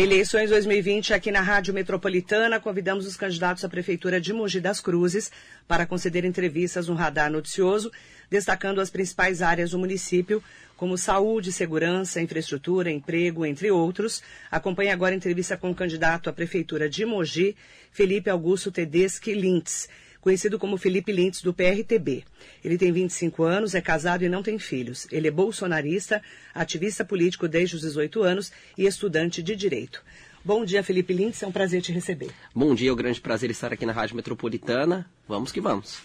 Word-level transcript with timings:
Eleições 0.00 0.50
2020 0.50 1.12
aqui 1.12 1.32
na 1.32 1.40
Rádio 1.40 1.74
Metropolitana. 1.74 2.60
Convidamos 2.60 3.04
os 3.04 3.16
candidatos 3.16 3.64
à 3.64 3.68
Prefeitura 3.68 4.20
de 4.20 4.32
Mogi 4.32 4.60
das 4.60 4.80
Cruzes 4.80 5.28
para 5.66 5.86
conceder 5.86 6.24
entrevistas 6.24 6.86
no 6.86 6.94
Radar 6.94 7.28
Noticioso, 7.28 7.90
destacando 8.30 8.80
as 8.80 8.90
principais 8.90 9.42
áreas 9.42 9.72
do 9.72 9.78
município, 9.78 10.40
como 10.76 10.96
saúde, 10.96 11.50
segurança, 11.50 12.22
infraestrutura, 12.22 12.92
emprego, 12.92 13.44
entre 13.44 13.72
outros. 13.72 14.22
Acompanhe 14.52 14.90
agora 14.90 15.14
a 15.14 15.16
entrevista 15.16 15.56
com 15.56 15.72
o 15.72 15.74
candidato 15.74 16.30
à 16.30 16.32
Prefeitura 16.32 16.88
de 16.88 17.04
Mogi, 17.04 17.56
Felipe 17.90 18.30
Augusto 18.30 18.70
Tedeschi 18.70 19.34
Lintz 19.34 19.88
conhecido 20.20 20.58
como 20.58 20.76
Felipe 20.76 21.12
Lintz, 21.12 21.42
do 21.42 21.54
PRTB. 21.54 22.24
Ele 22.64 22.76
tem 22.76 22.92
25 22.92 23.42
anos, 23.44 23.74
é 23.74 23.80
casado 23.80 24.24
e 24.24 24.28
não 24.28 24.42
tem 24.42 24.58
filhos. 24.58 25.06
Ele 25.10 25.28
é 25.28 25.30
bolsonarista, 25.30 26.22
ativista 26.54 27.04
político 27.04 27.48
desde 27.48 27.76
os 27.76 27.82
18 27.82 28.22
anos 28.22 28.52
e 28.76 28.86
estudante 28.86 29.42
de 29.42 29.54
direito. 29.54 30.02
Bom 30.44 30.64
dia, 30.64 30.82
Felipe 30.82 31.12
Lintz, 31.12 31.42
é 31.42 31.46
um 31.46 31.52
prazer 31.52 31.82
te 31.82 31.92
receber. 31.92 32.30
Bom 32.54 32.74
dia, 32.74 32.90
é 32.90 32.92
um 32.92 32.96
grande 32.96 33.20
prazer 33.20 33.50
estar 33.50 33.72
aqui 33.72 33.84
na 33.84 33.92
Rádio 33.92 34.16
Metropolitana. 34.16 35.08
Vamos 35.26 35.52
que 35.52 35.60
vamos. 35.60 36.00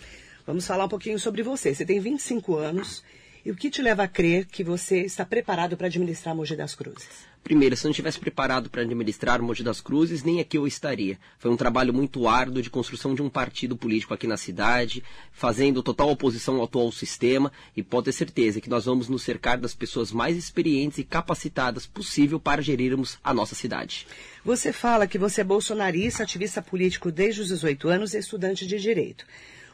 Vamos 0.45 0.67
falar 0.67 0.85
um 0.85 0.89
pouquinho 0.89 1.17
sobre 1.17 1.41
você. 1.43 1.73
Você 1.73 1.85
tem 1.85 1.99
25 1.99 2.57
anos 2.57 3.03
e 3.45 3.51
o 3.51 3.55
que 3.55 3.69
te 3.69 3.81
leva 3.81 4.03
a 4.03 4.07
crer 4.07 4.45
que 4.45 4.63
você 4.63 5.01
está 5.01 5.25
preparado 5.25 5.77
para 5.77 5.87
administrar 5.87 6.35
Mogi 6.35 6.55
das 6.55 6.75
Cruzes? 6.75 7.32
Primeiro, 7.43 7.75
se 7.75 7.83
não 7.83 7.91
tivesse 7.91 8.19
preparado 8.19 8.69
para 8.69 8.83
administrar 8.83 9.41
o 9.41 9.43
Mogi 9.43 9.63
das 9.63 9.81
Cruzes, 9.81 10.23
nem 10.23 10.39
aqui 10.39 10.57
eu 10.57 10.65
estaria. 10.65 11.19
Foi 11.37 11.51
um 11.51 11.57
trabalho 11.57 11.93
muito 11.93 12.25
árduo 12.25 12.63
de 12.63 12.69
construção 12.69 13.13
de 13.13 13.21
um 13.21 13.29
partido 13.29 13.75
político 13.75 14.13
aqui 14.13 14.25
na 14.25 14.37
cidade, 14.37 15.03
fazendo 15.33 15.83
total 15.83 16.09
oposição 16.09 16.55
ao 16.55 16.63
atual 16.63 16.89
sistema, 16.91 17.51
e 17.75 17.83
pode 17.83 18.05
ter 18.05 18.11
certeza 18.13 18.61
que 18.61 18.69
nós 18.69 18.85
vamos 18.85 19.09
nos 19.09 19.23
cercar 19.23 19.57
das 19.57 19.75
pessoas 19.75 20.09
mais 20.09 20.37
experientes 20.37 20.99
e 20.99 21.03
capacitadas 21.03 21.85
possível 21.85 22.39
para 22.39 22.61
gerirmos 22.61 23.19
a 23.21 23.33
nossa 23.33 23.55
cidade. 23.55 24.07
Você 24.45 24.71
fala 24.71 25.05
que 25.05 25.17
você 25.17 25.41
é 25.41 25.43
bolsonarista, 25.43 26.23
ativista 26.23 26.61
político 26.61 27.11
desde 27.11 27.41
os 27.41 27.49
18 27.49 27.89
anos 27.89 28.13
e 28.13 28.19
estudante 28.19 28.65
de 28.65 28.79
direito. 28.79 29.25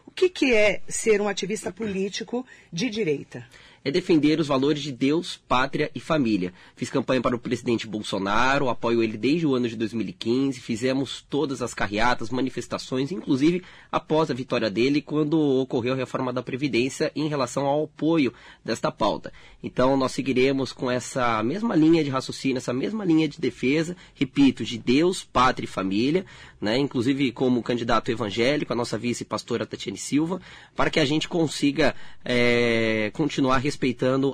O 0.08 0.12
que, 0.12 0.28
que 0.28 0.56
é 0.56 0.82
ser 0.88 1.22
um 1.22 1.28
ativista 1.28 1.72
político 1.72 2.44
de 2.74 2.90
direita? 2.90 3.46
É 3.84 3.92
defender 3.92 4.40
os 4.40 4.48
valores 4.48 4.82
de 4.82 4.92
Deus, 4.92 5.40
pátria 5.48 5.90
e 5.94 6.00
família. 6.00 6.54
Fiz 6.76 6.90
campanha 6.90 7.22
para 7.22 7.36
o 7.36 7.40
presidente 7.40 7.88
Bolsonaro, 7.88 8.70
apoio 8.70 9.04
ele 9.04 9.18
desde 9.18 9.46
o 9.46 9.56
ano 9.56 9.68
de 9.68 9.76
2015, 9.76 10.60
fizemos 10.60 11.26
todas 11.30 11.62
as 11.62 11.74
carreatas, 11.74 12.30
manifestações, 12.30 13.12
inclusive 13.12 13.64
após 13.92 14.30
a 14.30 14.34
vitória 14.34 14.70
dele, 14.70 15.02
quando 15.02 15.40
ocorreu 15.40 15.94
a 15.94 15.98
reforma 15.98 16.32
da 16.34 16.44
Previdência 16.44 17.12
em 17.16 17.28
relação 17.28 17.66
ao 17.66 17.84
apoio 17.84 18.34
desta 18.64 18.92
pauta. 18.92 19.32
Então 19.62 19.98
nós 19.98 20.12
seguiremos 20.12 20.72
com 20.72 20.90
essa 20.90 21.42
mesma 21.44 21.76
linha 21.76 22.04
de 22.04 22.10
raciocínio, 22.10 22.58
essa 22.58 22.74
mesma 22.74 23.04
linha 23.04 23.28
de 23.28 23.40
defesa, 23.40 23.96
repito, 24.16 24.64
de 24.64 24.78
Deus, 24.78 25.24
pátria 25.24 25.66
e 25.66 25.68
família, 25.68 26.26
né? 26.62 26.78
inclusive 26.78 27.32
como 27.32 27.62
candidato 27.62 28.12
evangélico, 28.12 28.72
a 28.72 28.76
nossa 28.76 28.98
vice-pastora 28.98 29.66
Tatiane 29.66 29.98
Silva, 29.98 30.42
para 30.76 30.90
que 30.90 31.00
a 31.00 31.06
gente 31.06 31.28
consiga 31.28 31.96
é, 32.24 33.12
continuar 33.14 33.58
respeitando 33.58 33.79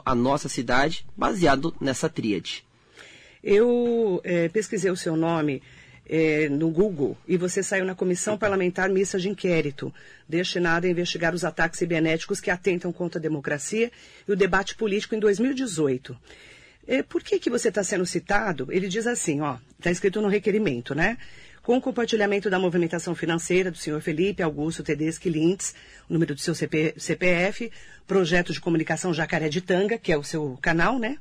a 0.05 0.15
nossa 0.15 0.49
cidade, 0.49 1.05
baseado 1.15 1.75
nessa 1.79 2.09
tríade. 2.09 2.65
Eu 3.43 4.19
é, 4.23 4.50
pesquisei 4.50 4.89
o 4.89 4.97
seu 4.97 5.16
nome 5.16 5.61
é, 6.07 6.50
no 6.50 6.69
Google 6.69 7.17
e 7.28 7.38
você 7.38 7.61
saiu 7.61 7.85
na 7.85 7.95
Comissão 7.95 8.38
Parlamentar 8.38 8.89
Mista 8.89 9.19
de 9.19 9.29
Inquérito, 9.29 9.94
destinada 10.28 10.88
a 10.88 10.89
investigar 10.89 11.33
os 11.33 11.44
ataques 11.44 11.79
cibernéticos 11.79 12.39
que 12.39 12.50
atentam 12.50 12.91
contra 12.91 13.19
a 13.19 13.22
democracia 13.22 13.91
e 14.28 14.31
o 14.31 14.35
debate 14.35 14.75
político 14.75 15.16
em 15.16 15.19
2018. 15.19 16.17
É, 16.88 17.01
por 17.01 17.23
que, 17.23 17.39
que 17.39 17.50
você 17.50 17.69
está 17.69 17.83
sendo 17.83 18.06
citado? 18.06 18.67
Ele 18.72 18.88
diz 18.88 19.07
assim, 19.07 19.41
ó, 19.41 19.57
está 19.77 19.89
escrito 19.89 20.22
no 20.22 20.27
requerimento, 20.27 20.94
né? 20.94 21.17
Com 21.65 21.77
o 21.77 21.81
compartilhamento 21.81 22.47
da 22.47 22.59
movimentação 22.59 23.15
financeira 23.15 23.71
do 23.71 23.77
senhor 23.77 23.99
Felipe 23.99 24.43
Augusto 24.43 24.83
Tedeschi 24.83 25.31
Lintz, 25.31 25.73
o 26.07 26.13
número 26.13 26.35
do 26.35 26.39
seu 26.39 26.53
CP, 26.53 26.93
CPF, 26.95 27.71
projeto 28.05 28.53
de 28.53 28.61
comunicação 28.61 29.11
Jacaré 29.11 29.49
de 29.49 29.61
Tanga, 29.61 29.97
que 29.97 30.11
é 30.11 30.17
o 30.17 30.23
seu 30.23 30.59
canal, 30.61 30.99
né? 30.99 31.17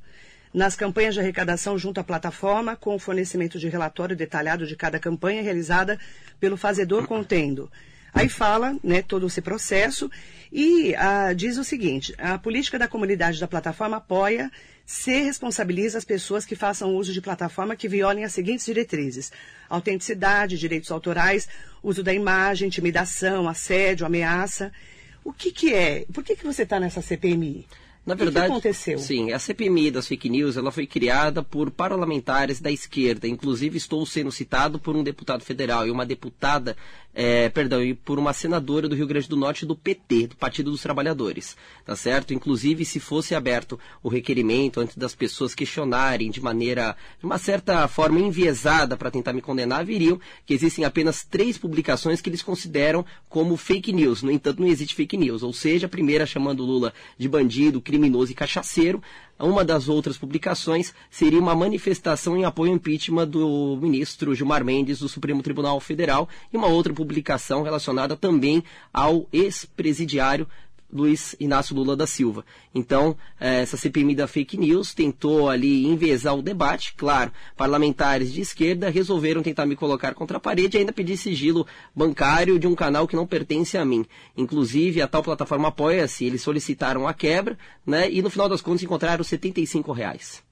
Nas 0.53 0.77
campanhas 0.77 1.15
de 1.15 1.21
arrecadação 1.21 1.79
junto 1.79 1.99
à 1.99 2.05
plataforma, 2.05 2.77
com 2.77 2.95
o 2.95 2.99
fornecimento 2.99 3.59
de 3.59 3.71
relatório 3.71 4.15
detalhado 4.15 4.67
de 4.67 4.77
cada 4.77 4.99
campanha 4.99 5.43
realizada 5.43 5.99
pelo 6.39 6.59
fazedor 6.59 7.07
contendo. 7.07 7.73
Aí 8.13 8.29
fala, 8.29 8.77
né, 8.85 9.01
todo 9.01 9.27
esse 9.27 9.41
processo 9.41 10.11
e 10.53 10.95
ah, 10.97 11.33
diz 11.33 11.57
o 11.57 11.65
seguinte: 11.65 12.15
a 12.19 12.37
política 12.37 12.79
da 12.79 12.87
comunidade 12.87 13.41
da 13.41 13.49
plataforma 13.49 13.97
apoia 13.97 14.53
se 14.87 15.23
responsabiliza 15.23 15.97
as 15.97 16.05
pessoas 16.05 16.45
que 16.45 16.55
façam 16.55 16.95
uso 16.95 17.13
de 17.13 17.21
plataforma 17.21 17.77
que 17.77 17.89
violem 17.89 18.25
as 18.25 18.33
seguintes 18.33 18.67
diretrizes: 18.67 19.33
autenticidade, 19.69 20.59
direitos 20.59 20.91
autorais, 20.91 21.49
uso 21.83 22.03
da 22.03 22.13
imagem, 22.13 22.69
intimidação, 22.69 23.49
assédio, 23.49 24.07
ameaça. 24.07 24.73
O 25.25 25.33
que, 25.33 25.51
que 25.51 25.73
é? 25.73 26.05
Por 26.13 26.23
que, 26.23 26.37
que 26.37 26.45
você 26.45 26.65
está 26.65 26.79
nessa 26.79 27.01
CPMI? 27.01 27.67
Na 28.05 28.15
verdade, 28.15 28.47
o 28.47 28.49
que 28.49 28.53
aconteceu? 28.53 28.99
Sim, 28.99 29.33
a 29.33 29.39
CPMI 29.39 29.91
das 29.91 30.07
fake 30.07 30.29
news 30.29 30.59
ela 30.59 30.71
foi 30.71 30.87
criada 30.87 31.43
por 31.43 31.71
parlamentares 31.71 32.61
da 32.61 32.71
esquerda. 32.71 33.27
Inclusive, 33.27 33.79
estou 33.79 34.05
sendo 34.05 34.31
citado 34.31 34.79
por 34.79 34.95
um 34.95 35.03
deputado 35.03 35.43
federal 35.43 35.87
e 35.87 35.91
uma 35.91 36.05
deputada 36.05 36.77
é, 37.15 37.49
perdão, 37.49 37.83
e 37.83 37.95
por 37.95 38.19
uma 38.19 38.33
senadora 38.33 38.89
do 38.89 38.97
Rio 38.97 39.07
Grande 39.07 39.29
do 39.29 39.37
Norte 39.37 39.65
do 39.65 39.77
PT, 39.77 40.29
do 40.29 40.37
Partido 40.37 40.71
dos 40.71 40.83
Trabalhadores, 40.83 41.57
tá 41.85 41.95
certo? 41.95 42.35
Inclusive, 42.35 42.85
se 42.85 42.99
fosse 42.99 43.35
aberto 43.35 43.79
o 44.03 44.09
requerimento 44.09 44.81
antes 44.81 44.97
das 44.97 45.15
pessoas 45.15 45.55
questionarem 45.55 46.31
de 46.31 46.41
maneira, 46.41 46.97
de 47.21 47.25
uma 47.25 47.39
certa 47.39 47.87
forma 47.87 48.19
enviesada 48.19 48.97
para 48.97 49.11
tentar 49.11 49.33
me 49.33 49.41
condenar, 49.41 49.85
viriam 49.85 50.19
que 50.45 50.53
existem 50.53 50.85
apenas 50.85 51.25
três 51.25 51.57
publicações 51.57 52.21
que 52.21 52.29
eles 52.29 52.43
consideram 52.43 53.05
como 53.29 53.57
fake 53.57 53.93
news. 53.93 54.23
No 54.23 54.33
entanto, 54.33 54.61
não 54.61 54.69
existe 54.69 54.95
fake 54.95 55.17
news. 55.17 55.43
Ou 55.43 55.53
seja, 55.53 55.87
a 55.87 55.91
primeira 55.91 56.27
chamando 56.27 56.65
Lula 56.65 56.93
de 57.17 57.29
bandido, 57.29 57.81
criminoso 57.81 58.33
e 58.33 58.35
cachaceiro, 58.35 59.01
uma 59.39 59.65
das 59.65 59.89
outras 59.89 60.17
publicações 60.17 60.95
seria 61.11 61.41
uma 61.41 61.55
manifestação 61.55 62.37
em 62.37 62.45
apoio 62.45 62.71
ao 62.71 62.77
impeachment 62.77 63.27
do 63.27 63.79
ministro 63.81 64.35
Gilmar 64.35 64.65
Mendes 64.65 65.01
do 65.01 65.09
Supremo 65.09 65.43
Tribunal 65.43 65.81
Federal 65.81 66.29
e 66.53 66.57
uma 66.57 66.69
outra 66.69 66.93
publicação 66.93 67.63
relacionada 67.63 68.17
também 68.17 68.63
ao 68.93 69.27
ex-presidiário 69.33 70.47
Luiz 70.95 71.35
Inácio 71.41 71.75
Lula 71.75 71.97
da 71.97 72.07
Silva. 72.07 72.45
Então, 72.73 73.17
eh, 73.41 73.63
essa 73.63 73.77
CPMI 73.77 74.15
da 74.15 74.29
fake 74.29 74.57
news 74.57 74.95
tentou 74.95 75.51
ali 75.51 75.87
envezar 75.87 76.39
o 76.39 76.43
debate. 76.43 76.95
Claro, 76.97 77.33
parlamentares 77.57 78.33
de 78.33 78.41
esquerda 78.41 78.89
resolveram 78.89 79.43
tentar 79.43 79.67
me 79.67 79.75
colocar 79.75 80.15
contra 80.15 80.37
a 80.37 80.41
parede 80.41 80.77
e 80.77 80.81
ainda 80.81 80.93
pedir 80.93 81.17
sigilo 81.17 81.67
bancário 81.95 82.57
de 82.61 82.69
um 82.69 82.77
canal 82.77 83.09
que 83.09 83.17
não 83.17 83.27
pertence 83.27 83.77
a 83.77 83.85
mim. 83.85 84.07
Inclusive, 84.37 85.03
a 85.03 85.09
tal 85.09 85.25
plataforma 85.25 85.67
apoia-se, 85.67 86.25
eles 86.25 86.43
solicitaram 86.43 87.09
a 87.09 87.13
quebra, 87.13 87.59
né? 87.85 88.09
E 88.09 88.23
no 88.23 88.31
final 88.31 88.49
das 88.49 88.63
contas 88.63 88.85
encontraram 88.85 89.25
75 89.25 89.91
reais. 89.91 90.44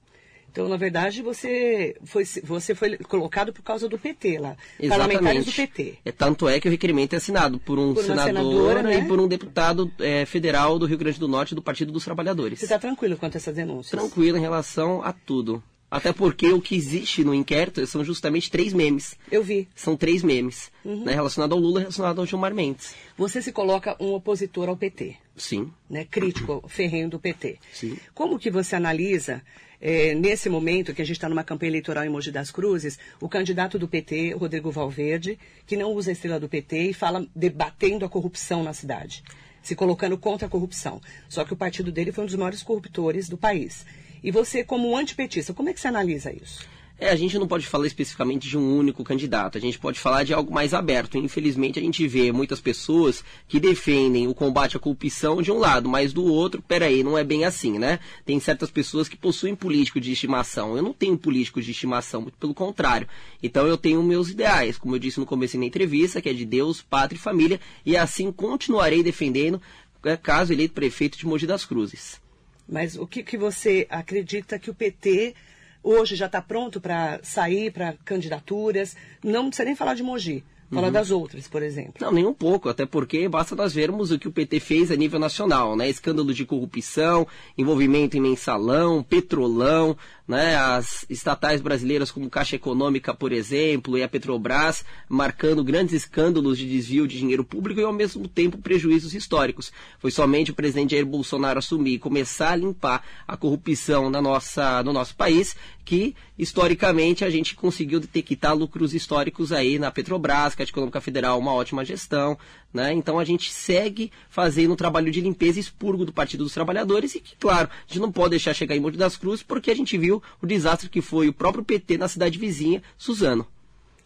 Então, 0.53 0.69
na 0.69 0.77
verdade, 0.77 1.23
você 1.23 1.95
foi, 2.05 2.23
você 2.43 2.75
foi 2.75 2.95
colocado 2.99 3.51
por 3.51 3.63
causa 3.63 3.89
do 3.89 3.97
PT 3.97 4.37
lá. 4.37 4.55
Exatamente. 4.79 4.89
Parlamentares 5.17 5.45
do 5.45 5.51
PT. 5.51 5.95
É, 6.05 6.11
tanto 6.11 6.47
é 6.47 6.59
que 6.59 6.67
o 6.67 6.71
requerimento 6.71 7.13
é 7.13 7.17
assinado 7.17 7.57
por 7.59 7.79
um 7.79 7.91
Por 7.95 8.03
senador 8.03 8.83
né? 8.83 8.99
e 8.99 9.05
por 9.07 9.19
um 9.19 9.27
deputado 9.27 9.91
é, 9.99 10.25
federal 10.27 10.77
do 10.77 10.85
Rio 10.85 10.99
Grande 10.99 11.19
do 11.19 11.27
Norte 11.27 11.55
do 11.55 11.61
Partido 11.61 11.91
dos 11.91 12.05
Trabalhadores. 12.05 12.59
Você 12.59 12.65
está 12.65 12.77
tranquilo 12.77 13.17
quanto 13.17 13.33
a 13.33 13.37
essas 13.39 13.55
denúncias? 13.55 13.99
Tranquilo 13.99 14.37
em 14.37 14.41
relação 14.41 15.01
a 15.03 15.11
tudo. 15.11 15.61
Até 15.89 16.11
porque 16.13 16.47
o 16.51 16.59
que 16.61 16.75
existe 16.75 17.23
no 17.23 17.33
inquérito 17.35 17.85
são 17.87 18.03
justamente 18.03 18.49
três 18.49 18.73
memes. 18.73 19.15
Eu 19.31 19.43
vi. 19.43 19.67
São 19.75 19.95
três 19.95 20.23
memes, 20.23 20.71
Uhum. 20.85 21.03
né, 21.03 21.13
relacionado 21.13 21.53
ao 21.53 21.59
Lula, 21.59 21.79
relacionado 21.81 22.19
ao 22.19 22.25
Gilmar 22.25 22.53
Mendes. 22.53 22.95
Você 23.15 23.41
se 23.43 23.51
coloca 23.51 23.95
um 23.99 24.13
opositor 24.13 24.69
ao 24.69 24.75
PT, 24.77 25.15
Sim, 25.35 25.71
né? 25.87 26.05
Crítico, 26.09 26.63
ferrenho 26.67 27.09
do 27.09 27.19
PT. 27.19 27.59
Sim. 27.71 27.95
Como 28.15 28.39
que 28.39 28.49
você 28.49 28.75
analisa, 28.75 29.43
eh, 29.85 30.15
nesse 30.15 30.47
momento 30.47 30.93
que 30.93 31.01
a 31.01 31.05
gente 31.05 31.17
está 31.17 31.27
numa 31.27 31.43
campanha 31.43 31.71
eleitoral 31.71 32.05
em 32.05 32.09
Mogi 32.09 32.31
das 32.31 32.49
Cruzes, 32.49 32.97
o 33.19 33.27
candidato 33.27 33.77
do 33.77 33.85
PT, 33.85 34.31
Rodrigo 34.31 34.71
Valverde, 34.71 35.37
que 35.67 35.75
não 35.75 35.91
usa 35.91 36.09
a 36.09 36.13
estrela 36.13 36.39
do 36.39 36.47
PT 36.47 36.91
e 36.91 36.93
fala 36.93 37.27
debatendo 37.35 38.05
a 38.05 38.09
corrupção 38.09 38.63
na 38.63 38.71
cidade, 38.71 39.21
se 39.61 39.75
colocando 39.75 40.17
contra 40.17 40.47
a 40.47 40.49
corrupção. 40.49 41.01
Só 41.27 41.43
que 41.43 41.51
o 41.51 41.57
partido 41.57 41.91
dele 41.91 42.13
foi 42.13 42.23
um 42.23 42.27
dos 42.27 42.35
maiores 42.37 42.63
corruptores 42.63 43.27
do 43.27 43.37
país. 43.37 43.85
E 44.23 44.31
você, 44.31 44.63
como 44.63 44.95
antipetista, 44.95 45.53
como 45.53 45.67
é 45.67 45.73
que 45.73 45.81
você 45.81 45.89
analisa 45.89 46.31
isso? 46.31 46.65
É, 46.99 47.09
a 47.09 47.15
gente 47.15 47.37
não 47.39 47.47
pode 47.47 47.65
falar 47.65 47.87
especificamente 47.87 48.47
de 48.47 48.57
um 48.57 48.77
único 48.77 49.03
candidato, 49.03 49.57
a 49.57 49.61
gente 49.61 49.79
pode 49.79 49.99
falar 49.99 50.23
de 50.23 50.33
algo 50.33 50.53
mais 50.53 50.73
aberto. 50.73 51.17
Infelizmente, 51.17 51.79
a 51.79 51.81
gente 51.81 52.07
vê 52.07 52.31
muitas 52.31 52.61
pessoas 52.61 53.23
que 53.47 53.59
defendem 53.59 54.27
o 54.27 54.33
combate 54.33 54.77
à 54.77 54.79
corrupção 54.79 55.41
de 55.41 55.51
um 55.51 55.57
lado, 55.57 55.89
mas 55.89 56.13
do 56.13 56.23
outro, 56.23 56.61
peraí, 56.61 57.03
não 57.03 57.17
é 57.17 57.23
bem 57.23 57.45
assim, 57.45 57.79
né? 57.79 57.99
Tem 58.25 58.39
certas 58.39 58.69
pessoas 58.69 59.09
que 59.09 59.17
possuem 59.17 59.55
políticos 59.55 60.01
de 60.01 60.11
estimação. 60.11 60.77
Eu 60.77 60.83
não 60.83 60.93
tenho 60.93 61.17
políticos 61.17 61.65
de 61.65 61.71
estimação, 61.71 62.21
muito 62.21 62.37
pelo 62.37 62.53
contrário. 62.53 63.07
Então, 63.41 63.67
eu 63.67 63.77
tenho 63.77 64.01
meus 64.03 64.29
ideais, 64.29 64.77
como 64.77 64.95
eu 64.95 64.99
disse 64.99 65.19
no 65.19 65.25
começo 65.25 65.57
da 65.57 65.65
entrevista, 65.65 66.21
que 66.21 66.29
é 66.29 66.33
de 66.33 66.45
Deus, 66.45 66.81
pátria 66.81 67.17
e 67.17 67.21
família, 67.21 67.59
e 67.85 67.97
assim 67.97 68.31
continuarei 68.31 69.01
defendendo, 69.01 69.59
é, 70.05 70.15
caso 70.15 70.53
eleito 70.53 70.73
prefeito 70.73 71.17
de 71.17 71.25
Mogi 71.25 71.47
das 71.47 71.65
Cruzes. 71.65 72.21
Mas 72.69 72.95
o 72.95 73.05
que, 73.05 73.23
que 73.23 73.37
você 73.37 73.87
acredita 73.89 74.57
que 74.57 74.69
o 74.69 74.73
PT 74.73 75.35
hoje 75.83 76.15
já 76.15 76.27
está 76.27 76.41
pronto 76.41 76.79
para 76.79 77.19
sair 77.21 77.71
para 77.71 77.93
candidaturas. 78.05 78.95
Não 79.23 79.47
precisa 79.47 79.65
nem 79.65 79.75
falar 79.75 79.93
de 79.93 80.03
Mogi. 80.03 80.43
Falar 80.71 80.87
uhum. 80.87 80.93
das 80.93 81.11
outras, 81.11 81.47
por 81.47 81.61
exemplo. 81.61 81.93
Não, 81.99 82.11
nem 82.11 82.25
um 82.25 82.33
pouco, 82.33 82.67
até 82.67 82.85
porque 82.85 83.27
basta 83.29 83.55
nós 83.55 83.73
vermos 83.73 84.11
o 84.11 84.17
que 84.17 84.27
o 84.27 84.31
PT 84.31 84.59
fez 84.59 84.91
a 84.91 84.95
nível 84.95 85.19
nacional, 85.19 85.75
né? 85.75 85.87
Escândalo 85.87 86.33
de 86.33 86.45
corrupção, 86.45 87.27
envolvimento 87.57 88.17
em 88.17 88.21
mensalão, 88.21 89.03
petrolão, 89.03 89.95
né? 90.27 90.55
As 90.55 91.05
estatais 91.09 91.61
brasileiras 91.61 92.11
como 92.11 92.29
Caixa 92.29 92.55
Econômica, 92.55 93.13
por 93.13 93.31
exemplo, 93.31 93.97
e 93.97 94.03
a 94.03 94.07
Petrobras, 94.07 94.85
marcando 95.09 95.63
grandes 95.63 95.93
escândalos 95.93 96.57
de 96.57 96.69
desvio 96.69 97.07
de 97.07 97.17
dinheiro 97.17 97.43
público 97.43 97.79
e 97.79 97.83
ao 97.83 97.93
mesmo 97.93 98.27
tempo 98.27 98.57
prejuízos 98.57 99.13
históricos. 99.13 99.71
Foi 99.99 100.11
somente 100.11 100.51
o 100.51 100.55
presidente 100.55 100.91
Jair 100.91 101.05
Bolsonaro 101.05 101.59
assumir 101.59 101.95
e 101.95 101.99
começar 101.99 102.51
a 102.51 102.55
limpar 102.55 103.03
a 103.27 103.35
corrupção 103.35 104.09
na 104.09 104.21
nossa, 104.21 104.81
no 104.83 104.93
nosso 104.93 105.15
país 105.15 105.55
que 105.85 106.15
historicamente 106.37 107.25
a 107.25 107.29
gente 107.29 107.55
conseguiu 107.55 107.99
detectar 107.99 108.55
lucros 108.55 108.93
históricos 108.93 109.51
aí 109.51 109.77
na 109.77 109.91
Petrobras, 109.91 110.55
Caixa 110.55 110.71
Econômica 110.71 111.01
Federal, 111.01 111.37
uma 111.37 111.53
ótima 111.53 111.83
gestão, 111.83 112.37
né? 112.73 112.93
Então 112.93 113.19
a 113.19 113.25
gente 113.25 113.51
segue 113.51 114.11
fazendo 114.29 114.73
um 114.73 114.75
trabalho 114.75 115.11
de 115.11 115.21
limpeza 115.21 115.59
e 115.59 115.61
expurgo 115.61 116.05
do 116.05 116.13
Partido 116.13 116.43
dos 116.43 116.53
Trabalhadores 116.53 117.15
e 117.15 117.19
que, 117.19 117.35
claro, 117.35 117.69
a 117.69 117.87
gente 117.87 117.99
não 117.99 118.11
pode 118.11 118.31
deixar 118.31 118.53
chegar 118.53 118.75
em 118.75 118.79
Monte 118.79 118.97
das 118.97 119.15
Cruzes 119.17 119.43
porque 119.43 119.69
a 119.69 119.75
gente 119.75 119.97
viu 119.97 120.12
o 120.41 120.45
desastre 120.45 120.89
que 120.89 121.01
foi 121.01 121.29
o 121.29 121.33
próprio 121.33 121.63
PT 121.63 121.97
na 121.97 122.07
cidade 122.07 122.37
vizinha, 122.37 122.81
Suzano. 122.97 123.47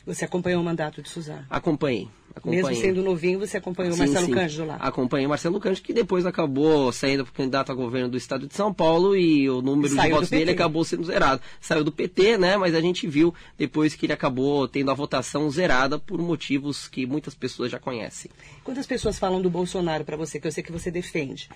Você 0.08 0.24
acompanhou 0.24 0.62
o 0.62 0.64
mandato 0.64 1.02
de 1.02 1.10
Suzano? 1.10 1.46
Acompanhei. 1.50 2.08
acompanhei. 2.34 2.64
Mesmo 2.64 2.82
sendo 2.82 3.04
novinho, 3.04 3.40
você 3.40 3.58
acompanhou 3.58 3.94
o 3.94 3.98
Marcelo 3.98 4.26
sim. 4.26 4.32
Cândido 4.32 4.64
lá? 4.66 4.76
Acompanhei 4.76 5.26
o 5.26 5.30
Marcelo 5.30 5.60
Cândido, 5.60 5.86
que 5.86 5.92
depois 5.92 6.26
acabou 6.26 6.94
saindo 6.94 7.26
para 7.26 7.34
candidato 7.34 7.74
a 7.74 7.76
governo 7.76 8.08
do 8.08 8.16
estado 8.16 8.48
de 8.48 8.56
São 8.56 8.74
Paulo 8.74 9.18
e 9.18 9.50
o 9.50 9.62
número 9.62 9.90
de 9.90 10.10
votos 10.10 10.30
dele 10.30 10.52
acabou 10.52 10.86
sendo 10.86 11.04
zerado. 11.04 11.42
Saiu 11.60 11.84
do 11.84 11.92
PT, 11.92 12.38
né? 12.38 12.56
Mas 12.56 12.74
a 12.74 12.80
gente 12.80 13.06
viu 13.06 13.36
depois 13.58 13.96
que 13.96 14.06
ele 14.06 14.14
acabou 14.14 14.66
tendo 14.66 14.90
a 14.90 14.94
votação 14.94 15.52
zerada 15.52 16.00
por 16.00 16.22
motivos 16.22 16.88
que 16.88 17.06
muitas 17.06 17.36
pessoas 17.36 17.70
já 17.70 17.78
conhecem. 17.78 18.32
Quantas 18.64 18.88
pessoas 18.88 19.20
falam 19.20 19.42
do 19.42 19.50
Bolsonaro 19.50 20.06
para 20.06 20.16
você, 20.16 20.40
que 20.40 20.48
eu 20.48 20.52
sei 20.54 20.64
que 20.64 20.72
você 20.72 20.90
defende? 20.90 21.50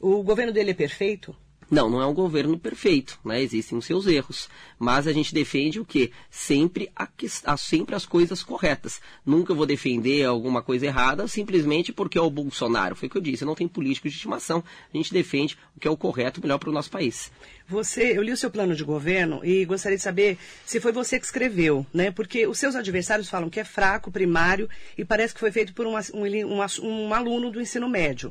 O 0.00 0.24
governo 0.24 0.52
dele 0.52 0.72
é 0.72 0.74
perfeito? 0.74 1.36
Não, 1.72 1.88
não 1.88 2.02
é 2.02 2.06
um 2.06 2.12
governo 2.12 2.58
perfeito, 2.58 3.18
né? 3.24 3.40
Existem 3.40 3.78
os 3.78 3.86
seus 3.86 4.06
erros, 4.06 4.46
mas 4.78 5.06
a 5.06 5.12
gente 5.12 5.32
defende 5.32 5.80
o 5.80 5.86
quê? 5.86 6.12
Sempre, 6.30 6.92
a, 6.94 7.08
a, 7.46 7.56
sempre 7.56 7.94
as 7.94 8.04
coisas 8.04 8.42
corretas. 8.42 9.00
Nunca 9.24 9.54
vou 9.54 9.64
defender 9.64 10.26
alguma 10.26 10.60
coisa 10.60 10.84
errada 10.84 11.26
simplesmente 11.26 11.90
porque 11.90 12.18
é 12.18 12.20
o 12.20 12.28
Bolsonaro. 12.28 12.94
Foi 12.94 13.08
o 13.08 13.10
que 13.10 13.16
eu 13.16 13.22
disse, 13.22 13.46
não 13.46 13.54
tem 13.54 13.66
político 13.66 14.06
de 14.06 14.14
estimação. 14.14 14.62
A 14.92 14.94
gente 14.94 15.14
defende 15.14 15.56
o 15.74 15.80
que 15.80 15.88
é 15.88 15.90
o 15.90 15.96
correto, 15.96 16.42
melhor 16.42 16.58
para 16.58 16.68
o 16.68 16.74
nosso 16.74 16.90
país. 16.90 17.32
Você, 17.66 18.18
eu 18.18 18.22
li 18.22 18.32
o 18.32 18.36
seu 18.36 18.50
plano 18.50 18.76
de 18.76 18.84
governo 18.84 19.40
e 19.42 19.64
gostaria 19.64 19.96
de 19.96 20.04
saber 20.04 20.36
se 20.66 20.78
foi 20.78 20.92
você 20.92 21.18
que 21.18 21.24
escreveu, 21.24 21.86
né? 21.94 22.10
Porque 22.10 22.46
os 22.46 22.58
seus 22.58 22.76
adversários 22.76 23.30
falam 23.30 23.48
que 23.48 23.58
é 23.58 23.64
fraco, 23.64 24.12
primário 24.12 24.68
e 24.98 25.06
parece 25.06 25.32
que 25.32 25.40
foi 25.40 25.50
feito 25.50 25.72
por 25.72 25.86
uma, 25.86 26.00
um, 26.12 26.26
um, 26.26 26.60
um 26.82 27.14
aluno 27.14 27.50
do 27.50 27.62
ensino 27.62 27.88
médio. 27.88 28.30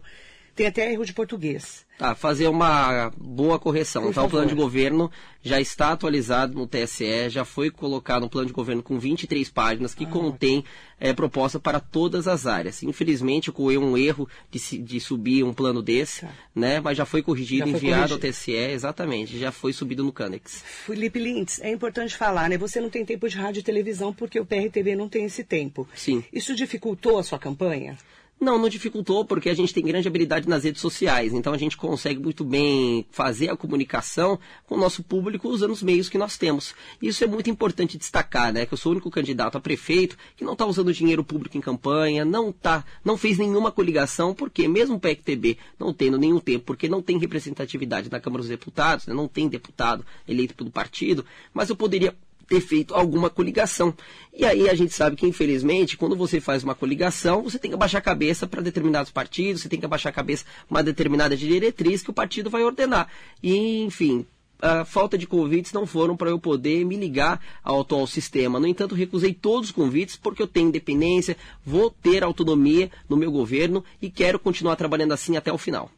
Tem 0.56 0.68
até 0.68 0.92
erro 0.92 1.06
de 1.06 1.14
português. 1.14 1.86
Tá, 1.98 2.16
fazer 2.16 2.48
uma 2.48 3.12
boa 3.16 3.60
correção. 3.60 4.04
Por 4.04 4.14
favor. 4.14 4.28
o 4.28 4.32
plano 4.32 4.48
de 4.48 4.56
governo 4.56 5.12
já 5.44 5.62
está 5.62 5.92
atualizado 5.92 6.56
no 6.56 6.66
TSE, 6.66 7.30
já 7.30 7.46
foi 7.46 7.70
colocado 7.70 8.26
um 8.26 8.28
plano 8.28 8.48
de 8.48 8.54
governo 8.54 8.82
com 8.82 8.98
23 8.98 9.48
páginas 9.52 9.94
que 9.94 10.06
ah. 10.06 10.08
contém 10.08 10.64
é, 11.00 11.14
proposta 11.14 11.60
para 11.60 11.80
todas 11.80 12.28
as 12.28 12.48
áreas. 12.48 12.82
Infelizmente, 12.82 13.52
ocorreu 13.52 13.82
um 13.82 13.96
erro 13.96 14.28
de, 14.50 14.80
de 14.80 15.00
subir 15.00 15.44
um 15.44 15.54
plano 15.54 15.82
desse, 15.82 16.22
tá. 16.22 16.32
né? 16.56 16.80
Mas 16.80 16.98
já 16.98 17.06
foi 17.06 17.22
corrigido, 17.22 17.68
já 17.68 17.72
foi 17.72 17.76
enviado 17.76 18.18
corrigido. 18.18 18.28
ao 18.28 18.32
TSE, 18.32 18.52
exatamente, 18.52 19.38
já 19.38 19.52
foi 19.52 19.72
subido 19.72 20.04
no 20.04 20.12
Canex. 20.12 20.64
Felipe 20.86 21.20
Lintz, 21.20 21.62
é 21.62 21.72
importante 21.72 22.18
falar, 22.18 22.50
né? 22.50 22.58
Você 22.58 22.82
não 22.82 22.90
tem 22.90 23.06
tempo 23.06 23.30
de 23.30 23.38
rádio 23.38 23.60
e 23.60 23.64
televisão 23.64 24.12
porque 24.12 24.40
o 24.40 24.46
PRTV 24.46 24.96
não 24.96 25.08
tem 25.08 25.26
esse 25.26 25.44
tempo. 25.44 25.88
Sim. 25.96 26.24
Isso 26.34 26.56
dificultou 26.56 27.20
a 27.20 27.24
sua 27.24 27.38
campanha? 27.38 27.96
Não, 28.42 28.58
não 28.58 28.70
dificultou 28.70 29.24
porque 29.24 29.52
a 29.52 29.54
gente 29.54 29.72
tem 29.72 29.84
grande 29.84 30.08
habilidade 30.08 30.50
nas 30.50 30.64
redes 30.64 30.82
sociais, 30.82 31.32
então 31.32 31.54
a 31.54 31.58
gente 31.60 31.78
consegue 31.78 32.20
muito 32.20 32.44
bem 32.44 33.06
fazer 33.12 33.52
a 33.52 33.56
comunicação 33.56 34.40
com 34.66 34.74
o 34.74 34.80
nosso 34.80 35.04
público 35.04 35.48
usando 35.48 35.70
os 35.70 35.84
meios 35.84 36.10
que 36.10 36.18
nós 36.18 36.40
temos. 36.40 36.74
Isso 37.00 37.24
é 37.24 37.28
muito 37.28 37.52
importante 37.52 38.00
destacar, 38.00 38.52
né? 38.52 38.66
Que 38.66 38.74
eu 38.74 38.80
sou 38.80 38.94
o 38.94 38.96
único 38.96 39.12
candidato 39.12 39.60
a 39.60 39.62
prefeito 39.62 40.18
que 40.36 40.44
não 40.44 40.54
está 40.54 40.66
usando 40.66 40.92
dinheiro 40.92 41.24
público 41.24 41.56
em 41.56 41.62
campanha, 41.62 42.26
não 42.26 42.52
tá, 42.52 42.84
não 43.06 43.16
fez 43.16 43.38
nenhuma 43.38 43.72
coligação, 43.72 44.34
porque 44.34 44.68
mesmo 44.68 44.96
o 44.96 45.00
PECTB 45.00 45.60
não 45.78 45.94
tendo 45.94 46.18
nenhum 46.18 46.40
tempo, 46.40 46.66
porque 46.66 46.90
não 46.90 47.00
tem 47.00 47.20
representatividade 47.20 48.10
na 48.10 48.20
Câmara 48.20 48.42
dos 48.42 48.50
Deputados, 48.50 49.06
né? 49.06 49.14
não 49.14 49.28
tem 49.28 49.48
deputado 49.48 50.04
eleito 50.28 50.56
pelo 50.56 50.72
partido, 50.72 51.24
mas 51.54 51.70
eu 51.70 51.76
poderia 51.76 52.16
ter 52.52 52.60
feito 52.60 52.94
alguma 52.94 53.30
coligação. 53.30 53.94
E 54.34 54.44
aí 54.44 54.68
a 54.68 54.76
gente 54.76 54.94
sabe 54.94 55.16
que, 55.16 55.26
infelizmente, 55.26 55.96
quando 55.96 56.18
você 56.18 56.42
faz 56.42 56.66
uma 56.66 56.76
coligação, 56.76 57.42
você 57.44 57.58
tem 57.58 57.72
que 57.72 57.76
abaixar 57.76 58.00
a 58.00 58.04
cabeça 58.04 58.46
para 58.46 58.62
determinados 58.62 59.10
partidos, 59.10 59.62
você 59.62 59.70
tem 59.70 59.80
que 59.80 59.86
abaixar 59.86 60.10
a 60.10 60.14
cabeça 60.14 60.44
uma 60.70 60.84
determinada 60.84 61.38
diretriz 61.38 62.04
que 62.04 62.10
o 62.10 62.14
partido 62.14 62.50
vai 62.50 62.62
ordenar. 62.62 63.08
E, 63.42 63.84
enfim, 63.84 64.26
a 64.62 64.84
falta 64.84 65.18
de 65.18 65.26
convites 65.26 65.72
não 65.72 65.86
foram 65.86 66.18
para 66.18 66.30
eu 66.30 66.38
poder 66.38 66.84
me 66.84 66.98
ligar 66.98 67.40
ao 67.64 67.80
atual 67.80 68.06
sistema. 68.06 68.60
No 68.60 68.68
entanto, 68.68 68.96
recusei 68.96 69.34
todos 69.34 69.70
os 69.70 69.76
convites 69.76 70.18
porque 70.18 70.42
eu 70.42 70.48
tenho 70.48 70.68
independência, 70.68 71.38
vou 71.66 71.90
ter 71.90 72.22
autonomia 72.22 72.92
no 73.08 73.16
meu 73.16 73.32
governo 73.32 73.82
e 74.02 74.10
quero 74.10 74.38
continuar 74.38 74.76
trabalhando 74.76 75.14
assim 75.14 75.38
até 75.38 75.54
o 75.54 75.58
final. 75.58 75.90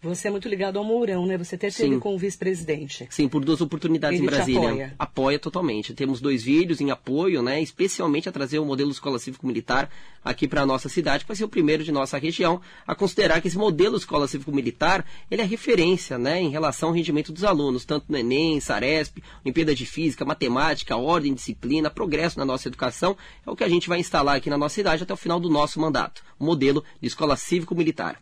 Você 0.00 0.28
é 0.28 0.30
muito 0.30 0.48
ligado 0.48 0.78
ao 0.78 0.84
Mourão, 0.84 1.26
né? 1.26 1.36
Você 1.36 1.56
até 1.56 1.70
teve 1.70 1.98
com 1.98 2.14
o 2.14 2.18
vice-presidente. 2.18 3.08
Sim, 3.10 3.28
por 3.28 3.44
duas 3.44 3.60
oportunidades 3.60 4.20
Ele 4.20 4.28
em 4.28 4.30
Brasília. 4.30 4.68
Apoia. 4.68 4.94
apoia. 4.96 5.38
totalmente. 5.40 5.92
Temos 5.92 6.20
dois 6.20 6.44
vídeos 6.44 6.80
em 6.80 6.92
apoio, 6.92 7.42
né? 7.42 7.60
Especialmente 7.60 8.28
a 8.28 8.32
trazer 8.32 8.60
o 8.60 8.64
modelo 8.64 8.92
escola 8.92 9.18
cívico-militar 9.18 9.90
aqui 10.24 10.46
para 10.46 10.62
a 10.62 10.66
nossa 10.66 10.88
cidade, 10.88 11.24
que 11.24 11.28
vai 11.28 11.36
ser 11.36 11.44
o 11.44 11.48
primeiro 11.48 11.82
de 11.82 11.90
nossa 11.90 12.16
região 12.16 12.60
a 12.86 12.94
considerar 12.94 13.40
que 13.40 13.48
esse 13.48 13.58
modelo 13.58 13.96
escola 13.96 14.28
cívico-militar 14.28 15.04
ele 15.28 15.42
é 15.42 15.44
referência, 15.44 16.16
né? 16.16 16.40
Em 16.40 16.50
relação 16.50 16.90
ao 16.90 16.94
rendimento 16.94 17.32
dos 17.32 17.42
alunos, 17.42 17.84
tanto 17.84 18.06
no 18.08 18.16
Enem, 18.16 18.60
Saresp, 18.60 19.18
Olimpíada 19.44 19.74
de 19.74 19.84
Física, 19.84 20.24
Matemática, 20.24 20.96
Ordem, 20.96 21.34
Disciplina, 21.34 21.90
Progresso 21.90 22.38
na 22.38 22.44
nossa 22.44 22.68
educação. 22.68 23.16
É 23.44 23.50
o 23.50 23.56
que 23.56 23.64
a 23.64 23.68
gente 23.68 23.88
vai 23.88 23.98
instalar 23.98 24.36
aqui 24.36 24.48
na 24.48 24.58
nossa 24.58 24.76
cidade 24.76 25.02
até 25.02 25.12
o 25.12 25.16
final 25.16 25.40
do 25.40 25.50
nosso 25.50 25.80
mandato. 25.80 26.22
O 26.38 26.44
modelo 26.44 26.84
de 27.00 27.08
escola 27.08 27.36
cívico-militar. 27.36 28.20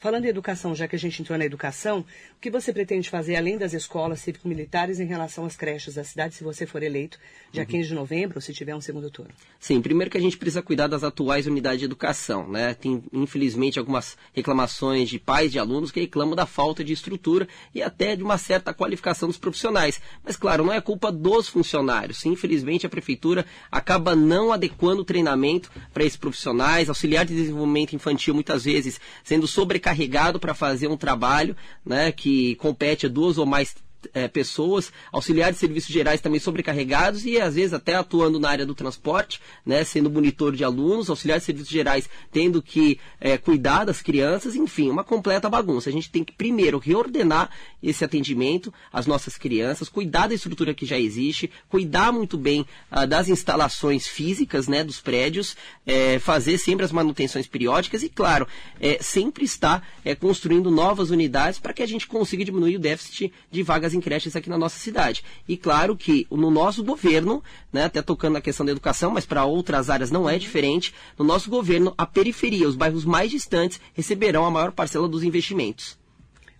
Falando 0.00 0.24
em 0.24 0.28
educação, 0.28 0.74
já 0.74 0.88
que 0.88 0.96
a 0.96 0.98
gente 0.98 1.20
entrou 1.20 1.38
na 1.38 1.44
educação, 1.44 2.00
o 2.34 2.40
que 2.40 2.50
você 2.50 2.72
pretende 2.72 3.10
fazer 3.10 3.36
além 3.36 3.58
das 3.58 3.74
escolas 3.74 4.20
cívico-militares 4.20 4.98
em 4.98 5.04
relação 5.04 5.44
às 5.44 5.56
creches 5.56 5.96
da 5.96 6.02
cidade, 6.02 6.34
se 6.34 6.42
você 6.42 6.64
for 6.64 6.82
eleito, 6.82 7.18
dia 7.52 7.64
uhum. 7.64 7.68
15 7.68 7.88
de 7.88 7.94
novembro, 7.94 8.38
ou 8.38 8.40
se 8.40 8.54
tiver 8.54 8.74
um 8.74 8.80
segundo 8.80 9.10
turno? 9.10 9.30
Sim, 9.58 9.82
primeiro 9.82 10.10
que 10.10 10.16
a 10.16 10.20
gente 10.20 10.38
precisa 10.38 10.62
cuidar 10.62 10.86
das 10.86 11.04
atuais 11.04 11.46
unidades 11.46 11.80
de 11.80 11.84
educação, 11.84 12.48
né? 12.48 12.72
Tem, 12.72 13.04
infelizmente, 13.12 13.78
algumas 13.78 14.16
reclamações 14.32 15.10
de 15.10 15.18
pais 15.18 15.52
de 15.52 15.58
alunos 15.58 15.90
que 15.90 16.00
reclamam 16.00 16.34
da 16.34 16.46
falta 16.46 16.82
de 16.82 16.94
estrutura 16.94 17.46
e 17.74 17.82
até 17.82 18.16
de 18.16 18.22
uma 18.22 18.38
certa 18.38 18.72
qualificação 18.72 19.28
dos 19.28 19.36
profissionais. 19.36 20.00
Mas, 20.24 20.34
claro, 20.34 20.64
não 20.64 20.72
é 20.72 20.80
culpa 20.80 21.12
dos 21.12 21.46
funcionários. 21.46 22.24
Infelizmente, 22.24 22.86
a 22.86 22.88
prefeitura 22.88 23.44
acaba 23.70 24.16
não 24.16 24.50
adequando 24.50 25.02
o 25.02 25.04
treinamento 25.04 25.70
para 25.92 26.04
esses 26.04 26.16
profissionais, 26.16 26.88
auxiliar 26.88 27.26
de 27.26 27.34
desenvolvimento 27.34 27.94
infantil, 27.94 28.32
muitas 28.32 28.64
vezes, 28.64 28.98
sendo 29.22 29.46
sobrecarregado 29.46 29.89
carregado 29.90 30.38
para 30.38 30.54
fazer 30.54 30.86
um 30.86 30.96
trabalho 30.96 31.56
né, 31.84 32.12
que 32.12 32.54
compete 32.56 33.06
a 33.06 33.08
duas 33.08 33.38
ou 33.38 33.46
mais 33.46 33.74
é, 34.14 34.28
pessoas, 34.28 34.92
auxiliares 35.12 35.56
de 35.56 35.60
serviços 35.60 35.92
gerais 35.92 36.20
também 36.20 36.40
sobrecarregados 36.40 37.24
e 37.24 37.40
às 37.40 37.54
vezes 37.54 37.72
até 37.72 37.94
atuando 37.94 38.38
na 38.38 38.48
área 38.48 38.66
do 38.66 38.74
transporte, 38.74 39.40
né, 39.64 39.84
sendo 39.84 40.10
monitor 40.10 40.54
de 40.54 40.64
alunos, 40.64 41.10
auxiliares 41.10 41.42
de 41.42 41.46
serviços 41.46 41.70
gerais 41.70 42.08
tendo 42.32 42.62
que 42.62 42.98
é, 43.20 43.36
cuidar 43.36 43.84
das 43.84 44.02
crianças, 44.02 44.54
enfim, 44.54 44.90
uma 44.90 45.04
completa 45.04 45.48
bagunça. 45.48 45.90
A 45.90 45.92
gente 45.92 46.10
tem 46.10 46.24
que 46.24 46.32
primeiro 46.32 46.78
reordenar 46.78 47.50
esse 47.82 48.04
atendimento 48.04 48.72
às 48.92 49.06
nossas 49.06 49.36
crianças, 49.36 49.88
cuidar 49.88 50.28
da 50.28 50.34
estrutura 50.34 50.74
que 50.74 50.86
já 50.86 50.98
existe, 50.98 51.50
cuidar 51.68 52.12
muito 52.12 52.36
bem 52.36 52.66
ah, 52.90 53.06
das 53.06 53.28
instalações 53.28 54.06
físicas, 54.06 54.68
né, 54.68 54.84
dos 54.84 55.00
prédios, 55.00 55.56
é, 55.86 56.18
fazer 56.18 56.58
sempre 56.58 56.84
as 56.84 56.92
manutenções 56.92 57.46
periódicas 57.46 58.02
e, 58.02 58.08
claro, 58.08 58.46
é, 58.80 58.98
sempre 59.00 59.44
estar 59.44 59.86
é, 60.04 60.14
construindo 60.14 60.70
novas 60.70 61.10
unidades 61.10 61.58
para 61.58 61.72
que 61.72 61.82
a 61.82 61.86
gente 61.86 62.06
consiga 62.06 62.44
diminuir 62.44 62.76
o 62.76 62.80
déficit 62.80 63.32
de 63.50 63.62
vagas 63.62 63.89
vagas 63.90 63.94
em 63.94 64.00
creches 64.00 64.36
aqui 64.36 64.48
na 64.48 64.58
nossa 64.58 64.78
cidade. 64.78 65.24
E 65.48 65.56
claro 65.56 65.96
que 65.96 66.26
no 66.30 66.50
nosso 66.50 66.84
governo, 66.84 67.42
né, 67.72 67.84
até 67.84 68.00
tocando 68.00 68.34
na 68.34 68.40
questão 68.40 68.64
da 68.64 68.72
educação, 68.72 69.10
mas 69.10 69.26
para 69.26 69.44
outras 69.44 69.90
áreas 69.90 70.10
não 70.10 70.28
é 70.28 70.38
diferente, 70.38 70.94
no 71.18 71.24
nosso 71.24 71.50
governo, 71.50 71.92
a 71.98 72.06
periferia, 72.06 72.68
os 72.68 72.76
bairros 72.76 73.04
mais 73.04 73.30
distantes, 73.30 73.80
receberão 73.94 74.44
a 74.44 74.50
maior 74.50 74.72
parcela 74.72 75.08
dos 75.08 75.22
investimentos. 75.22 75.98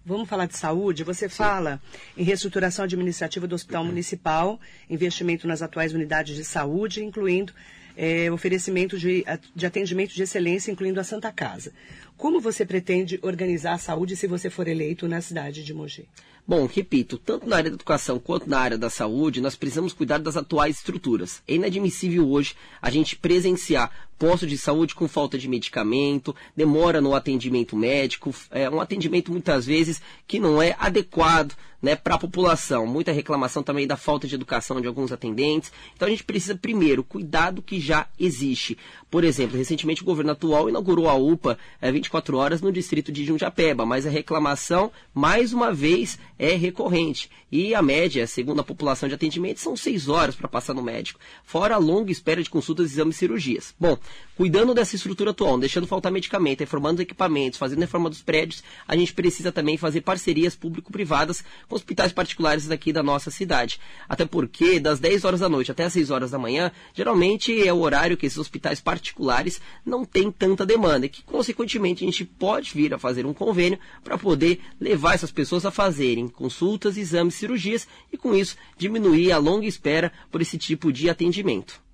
Vamos 0.04 0.28
falar 0.28 0.46
de 0.46 0.56
saúde? 0.56 1.04
Você 1.04 1.28
Sim. 1.28 1.36
fala 1.36 1.80
em 2.16 2.24
reestruturação 2.24 2.84
administrativa 2.84 3.46
do 3.46 3.54
Hospital 3.54 3.84
Municipal, 3.84 4.58
investimento 4.88 5.46
nas 5.46 5.62
atuais 5.62 5.92
unidades 5.92 6.34
de 6.34 6.44
saúde, 6.44 7.04
incluindo 7.04 7.52
é, 7.96 8.30
oferecimento 8.32 8.98
de, 8.98 9.24
de 9.54 9.66
atendimento 9.66 10.14
de 10.14 10.22
excelência, 10.22 10.72
incluindo 10.72 10.98
a 10.98 11.04
Santa 11.04 11.30
Casa. 11.30 11.72
Como 12.16 12.40
você 12.40 12.64
pretende 12.64 13.18
organizar 13.22 13.74
a 13.74 13.78
saúde 13.78 14.16
se 14.16 14.26
você 14.26 14.48
for 14.48 14.66
eleito 14.66 15.06
na 15.06 15.20
cidade 15.20 15.62
de 15.62 15.74
Mogi? 15.74 16.08
Bom, 16.46 16.66
repito, 16.66 17.16
tanto 17.18 17.48
na 17.48 17.56
área 17.56 17.70
da 17.70 17.76
educação 17.76 18.18
quanto 18.18 18.48
na 18.48 18.58
área 18.58 18.78
da 18.78 18.90
saúde, 18.90 19.40
nós 19.40 19.54
precisamos 19.54 19.92
cuidar 19.92 20.18
das 20.18 20.36
atuais 20.36 20.78
estruturas. 20.78 21.42
É 21.46 21.54
inadmissível 21.54 22.28
hoje 22.28 22.54
a 22.82 22.90
gente 22.90 23.16
presenciar 23.16 24.09
posto 24.20 24.46
de 24.46 24.58
saúde 24.58 24.94
com 24.94 25.08
falta 25.08 25.38
de 25.38 25.48
medicamento, 25.48 26.36
demora 26.54 27.00
no 27.00 27.14
atendimento 27.14 27.74
médico, 27.74 28.34
é 28.50 28.68
um 28.68 28.78
atendimento 28.78 29.32
muitas 29.32 29.64
vezes 29.64 30.02
que 30.28 30.38
não 30.38 30.60
é 30.60 30.76
adequado 30.78 31.54
né, 31.82 31.96
para 31.96 32.14
a 32.14 32.18
população. 32.18 32.86
Muita 32.86 33.12
reclamação 33.12 33.62
também 33.62 33.86
da 33.86 33.96
falta 33.96 34.26
de 34.26 34.34
educação 34.34 34.80
de 34.80 34.86
alguns 34.86 35.12
atendentes. 35.12 35.72
Então 35.94 36.06
a 36.06 36.10
gente 36.10 36.24
precisa, 36.24 36.54
primeiro, 36.54 37.02
cuidar 37.02 37.50
do 37.50 37.62
que 37.62 37.80
já 37.80 38.06
existe. 38.18 38.76
Por 39.10 39.24
exemplo, 39.24 39.56
recentemente 39.56 40.02
o 40.02 40.04
governo 40.04 40.32
atual 40.32 40.68
inaugurou 40.68 41.08
a 41.08 41.14
UPA 41.14 41.58
é, 41.80 41.90
24 41.90 42.36
horas 42.36 42.60
no 42.60 42.72
distrito 42.72 43.10
de 43.10 43.24
Jundiapeba, 43.24 43.86
mas 43.86 44.06
a 44.06 44.10
reclamação, 44.10 44.92
mais 45.14 45.52
uma 45.52 45.72
vez, 45.72 46.18
é 46.38 46.54
recorrente. 46.54 47.30
E 47.50 47.74
a 47.74 47.82
média, 47.82 48.26
segundo 48.26 48.60
a 48.60 48.64
população 48.64 49.08
de 49.08 49.14
atendimento, 49.14 49.58
são 49.58 49.76
6 49.76 50.08
horas 50.08 50.36
para 50.36 50.46
passar 50.46 50.74
no 50.74 50.82
médico, 50.82 51.18
fora 51.42 51.74
a 51.74 51.78
longa 51.78 52.12
espera 52.12 52.42
de 52.42 52.50
consultas, 52.50 52.92
exames 52.92 53.16
e 53.16 53.18
cirurgias. 53.18 53.74
Bom, 53.78 53.98
cuidando 54.36 54.72
dessa 54.72 54.96
estrutura 54.96 55.32
atual, 55.32 55.58
deixando 55.58 55.86
faltar 55.86 56.10
medicamento, 56.10 56.60
reformando 56.60 56.94
os 56.94 57.02
equipamentos, 57.02 57.58
fazendo 57.58 57.80
reforma 57.80 58.08
dos 58.08 58.22
prédios, 58.22 58.64
a 58.88 58.96
gente 58.96 59.12
precisa 59.12 59.52
também 59.52 59.76
fazer 59.76 60.00
parcerias 60.00 60.54
público-privadas 60.54 61.44
com 61.68 61.74
hospitais 61.74 62.10
particulares 62.10 62.66
daqui 62.66 62.90
da 62.90 63.02
nossa 63.02 63.30
cidade. 63.30 63.78
Até 64.08 64.24
porque, 64.24 64.80
das 64.80 64.98
10 64.98 65.26
horas 65.26 65.40
da 65.40 65.48
noite 65.48 65.70
até 65.70 65.84
as 65.84 65.92
6 65.92 66.10
horas 66.10 66.30
da 66.30 66.38
manhã, 66.38 66.72
geralmente 66.94 67.66
é 67.66 67.70
o 67.70 67.80
horário 67.80 68.16
que 68.16 68.24
esses 68.24 68.38
hospitais 68.38 68.80
particulares 68.80 69.60
não 69.84 70.06
têm 70.06 70.32
tanta 70.32 70.64
demanda 70.64 71.04
e 71.04 71.10
que, 71.10 71.22
consequentemente, 71.22 72.02
a 72.02 72.06
gente 72.06 72.24
pode 72.24 72.72
vir 72.72 72.94
a 72.94 72.98
fazer 72.98 73.26
um 73.26 73.34
convênio 73.34 73.78
para 74.02 74.16
poder 74.16 74.60
levar 74.80 75.14
essas 75.14 75.30
pessoas 75.30 75.66
a 75.66 75.70
fazerem 75.70 76.28
consultas, 76.28 76.96
exames, 76.96 77.34
cirurgias 77.34 77.86
e, 78.10 78.16
com 78.16 78.34
isso, 78.34 78.56
diminuir 78.78 79.32
a 79.32 79.38
longa 79.38 79.66
espera 79.66 80.10
por 80.30 80.40
esse 80.40 80.56
tipo 80.56 80.90
de 80.90 81.10
atendimento. 81.10 81.89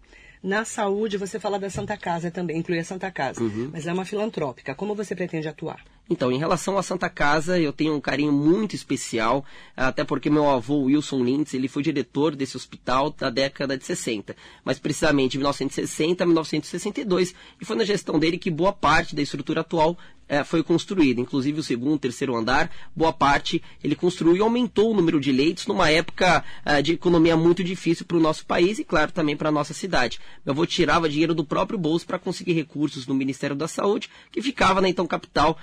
Na 0.46 0.64
saúde, 0.64 1.18
você 1.18 1.40
fala 1.40 1.58
da 1.58 1.68
Santa 1.68 1.96
Casa 1.96 2.30
também, 2.30 2.58
inclui 2.58 2.78
a 2.78 2.84
Santa 2.84 3.10
Casa, 3.10 3.42
uhum. 3.42 3.70
mas 3.72 3.84
é 3.84 3.92
uma 3.92 4.04
filantrópica. 4.04 4.76
Como 4.76 4.94
você 4.94 5.12
pretende 5.12 5.48
atuar? 5.48 5.84
Então, 6.08 6.30
em 6.30 6.38
relação 6.38 6.78
à 6.78 6.82
Santa 6.82 7.08
Casa, 7.08 7.58
eu 7.58 7.72
tenho 7.72 7.94
um 7.94 8.00
carinho 8.00 8.32
muito 8.32 8.76
especial, 8.76 9.44
até 9.76 10.04
porque 10.04 10.30
meu 10.30 10.48
avô 10.48 10.82
Wilson 10.82 11.24
Lintz, 11.24 11.52
ele 11.52 11.66
foi 11.66 11.82
diretor 11.82 12.36
desse 12.36 12.56
hospital 12.56 13.10
da 13.10 13.28
década 13.28 13.76
de 13.76 13.84
60, 13.84 14.36
mas 14.64 14.78
precisamente 14.78 15.32
de 15.32 15.38
1960 15.38 16.22
a 16.22 16.26
1962, 16.26 17.34
e 17.60 17.64
foi 17.64 17.76
na 17.76 17.84
gestão 17.84 18.18
dele 18.20 18.38
que 18.38 18.50
boa 18.50 18.72
parte 18.72 19.16
da 19.16 19.22
estrutura 19.22 19.62
atual 19.62 19.98
é, 20.28 20.42
foi 20.42 20.62
construída, 20.62 21.20
inclusive 21.20 21.60
o 21.60 21.62
segundo, 21.62 21.98
terceiro 21.98 22.36
andar, 22.36 22.70
boa 22.94 23.12
parte 23.12 23.62
ele 23.82 23.94
construiu 23.94 24.36
e 24.36 24.40
aumentou 24.40 24.90
o 24.90 24.94
número 24.94 25.20
de 25.20 25.30
leitos 25.30 25.66
numa 25.66 25.90
época 25.90 26.44
é, 26.64 26.82
de 26.82 26.92
economia 26.92 27.36
muito 27.36 27.62
difícil 27.62 28.04
para 28.04 28.16
o 28.16 28.20
nosso 28.20 28.44
país 28.44 28.78
e, 28.78 28.84
claro, 28.84 29.12
também 29.12 29.36
para 29.36 29.48
a 29.48 29.52
nossa 29.52 29.72
cidade. 29.72 30.18
Meu 30.44 30.52
avô 30.52 30.66
tirava 30.66 31.08
dinheiro 31.08 31.34
do 31.34 31.44
próprio 31.44 31.78
bolso 31.78 32.06
para 32.06 32.18
conseguir 32.18 32.52
recursos 32.52 33.06
no 33.06 33.14
Ministério 33.14 33.54
da 33.54 33.68
Saúde, 33.68 34.10
que 34.32 34.42
ficava 34.42 34.80
na 34.80 34.88
então 34.88 35.06
capital 35.06 35.56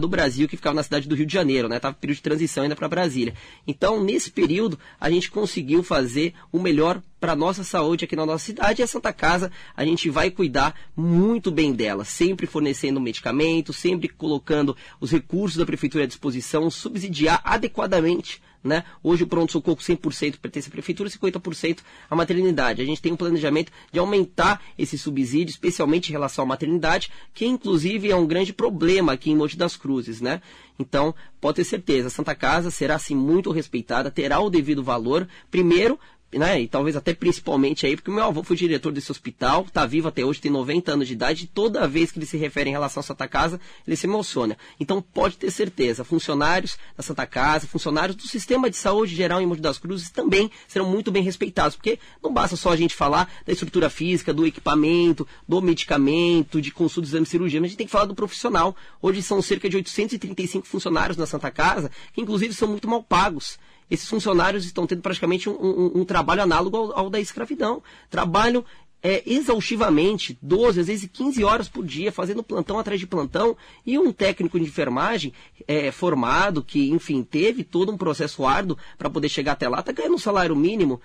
do 0.00 0.08
Brasil, 0.08 0.48
que 0.48 0.56
ficava 0.56 0.74
na 0.74 0.82
cidade 0.82 1.08
do 1.08 1.14
Rio 1.14 1.26
de 1.26 1.32
Janeiro, 1.32 1.68
né? 1.68 1.76
Estava 1.76 1.94
em 1.96 2.00
período 2.00 2.16
de 2.16 2.22
transição 2.22 2.62
ainda 2.62 2.76
para 2.76 2.88
Brasília. 2.88 3.34
Então, 3.66 4.02
nesse 4.02 4.30
período, 4.30 4.78
a 5.00 5.10
gente 5.10 5.30
conseguiu 5.30 5.82
fazer 5.82 6.34
o 6.50 6.58
melhor 6.58 7.00
para 7.20 7.34
nossa 7.34 7.64
saúde 7.64 8.04
aqui 8.04 8.14
na 8.14 8.26
nossa 8.26 8.44
cidade. 8.44 8.80
E 8.80 8.84
a 8.84 8.86
Santa 8.86 9.12
Casa, 9.12 9.50
a 9.76 9.84
gente 9.84 10.10
vai 10.10 10.30
cuidar 10.30 10.74
muito 10.96 11.50
bem 11.50 11.72
dela, 11.72 12.04
sempre 12.04 12.46
fornecendo 12.46 13.00
medicamento, 13.00 13.72
sempre 13.72 14.08
colocando 14.08 14.76
os 15.00 15.10
recursos 15.10 15.58
da 15.58 15.66
prefeitura 15.66 16.04
à 16.04 16.06
disposição, 16.06 16.70
subsidiar 16.70 17.40
adequadamente 17.44 18.40
né? 18.66 18.84
Hoje 19.02 19.24
o 19.24 19.26
pronto-socorro 19.26 19.78
100% 19.78 20.38
pertence 20.38 20.68
à 20.68 20.70
prefeitura, 20.70 21.08
50% 21.08 21.78
à 22.10 22.16
maternidade. 22.16 22.82
A 22.82 22.84
gente 22.84 23.00
tem 23.00 23.12
um 23.12 23.16
planejamento 23.16 23.72
de 23.92 23.98
aumentar 23.98 24.62
esse 24.78 24.98
subsídio, 24.98 25.50
especialmente 25.50 26.08
em 26.08 26.12
relação 26.12 26.44
à 26.44 26.46
maternidade, 26.46 27.10
que 27.32 27.46
inclusive 27.46 28.10
é 28.10 28.16
um 28.16 28.26
grande 28.26 28.52
problema 28.52 29.12
aqui 29.12 29.30
em 29.30 29.36
Monte 29.36 29.56
das 29.56 29.76
Cruzes, 29.76 30.20
né? 30.20 30.42
Então, 30.78 31.14
pode 31.40 31.56
ter 31.56 31.64
certeza, 31.64 32.08
a 32.08 32.10
Santa 32.10 32.34
Casa 32.34 32.70
será 32.70 32.96
assim 32.96 33.14
muito 33.14 33.50
respeitada, 33.50 34.10
terá 34.10 34.40
o 34.40 34.50
devido 34.50 34.82
valor, 34.82 35.26
primeiro 35.50 35.98
né, 36.32 36.60
e 36.60 36.68
talvez 36.68 36.96
até 36.96 37.14
principalmente 37.14 37.86
aí, 37.86 37.96
porque 37.96 38.10
meu 38.10 38.24
avô 38.24 38.42
foi 38.42 38.56
diretor 38.56 38.92
desse 38.92 39.10
hospital, 39.10 39.64
está 39.66 39.86
vivo 39.86 40.08
até 40.08 40.24
hoje, 40.24 40.40
tem 40.40 40.50
90 40.50 40.92
anos 40.92 41.06
de 41.06 41.14
idade, 41.14 41.44
e 41.44 41.46
toda 41.46 41.86
vez 41.86 42.10
que 42.10 42.18
ele 42.18 42.26
se 42.26 42.36
refere 42.36 42.68
em 42.68 42.72
relação 42.72 43.00
à 43.00 43.04
Santa 43.04 43.28
Casa, 43.28 43.60
ele 43.86 43.96
se 43.96 44.06
emociona. 44.06 44.58
Então 44.78 45.00
pode 45.00 45.36
ter 45.36 45.50
certeza, 45.50 46.04
funcionários 46.04 46.76
da 46.96 47.02
Santa 47.02 47.26
Casa, 47.26 47.66
funcionários 47.66 48.16
do 48.16 48.26
sistema 48.26 48.68
de 48.68 48.76
saúde 48.76 49.14
geral 49.14 49.40
em 49.40 49.46
Monte 49.46 49.60
das 49.60 49.78
Cruzes 49.78 50.10
também 50.10 50.50
serão 50.66 50.88
muito 50.88 51.10
bem 51.10 51.22
respeitados, 51.22 51.76
porque 51.76 51.98
não 52.22 52.32
basta 52.32 52.56
só 52.56 52.70
a 52.70 52.76
gente 52.76 52.94
falar 52.94 53.30
da 53.46 53.52
estrutura 53.52 53.88
física, 53.88 54.34
do 54.34 54.46
equipamento, 54.46 55.26
do 55.48 55.62
medicamento, 55.62 56.60
de 56.60 56.70
consulta, 56.70 57.08
exame, 57.08 57.26
cirurgia, 57.26 57.60
mas 57.60 57.68
a 57.68 57.70
gente 57.70 57.78
tem 57.78 57.86
que 57.86 57.92
falar 57.92 58.06
do 58.06 58.14
profissional. 58.14 58.76
Hoje 59.00 59.22
são 59.22 59.40
cerca 59.40 59.68
de 59.68 59.76
835 59.76 60.66
funcionários 60.66 61.16
na 61.16 61.26
Santa 61.26 61.50
Casa, 61.50 61.90
que 62.12 62.20
inclusive 62.20 62.52
são 62.52 62.68
muito 62.68 62.88
mal 62.88 63.02
pagos 63.02 63.58
esses 63.90 64.08
funcionários 64.08 64.64
estão 64.64 64.86
tendo 64.86 65.02
praticamente 65.02 65.48
um, 65.48 65.52
um, 65.52 66.00
um 66.00 66.04
trabalho 66.04 66.42
análogo 66.42 66.76
ao, 66.76 66.98
ao, 66.98 67.10
da 67.10 67.20
escravidão. 67.20 67.82
Trabalham 68.10 68.64
é, 69.02 69.22
exaustivamente, 69.24 70.36
12, 70.42 70.80
às 70.80 70.86
vezes 70.88 71.08
15 71.12 71.44
horas 71.44 71.68
por 71.68 71.84
dia, 71.84 72.10
fazendo 72.10 72.42
plantão 72.42 72.78
atrás 72.78 72.98
de 72.98 73.06
plantão, 73.06 73.56
e 73.84 73.98
um 73.98 74.12
técnico 74.12 74.58
de 74.58 74.64
enfermagem 74.64 75.32
é, 75.68 75.92
formado, 75.92 76.62
que, 76.62 76.90
enfim, 76.90 77.22
teve 77.22 77.62
todo 77.62 77.92
um 77.92 77.96
processo 77.96 78.44
árduo 78.44 78.76
para 78.98 79.10
poder 79.10 79.28
chegar 79.28 79.52
até 79.52 79.68
lá, 79.68 79.80
está 79.80 79.92
ganhando 79.92 80.14
um 80.14 80.18
salário 80.18 80.56
mínimo 80.56 81.00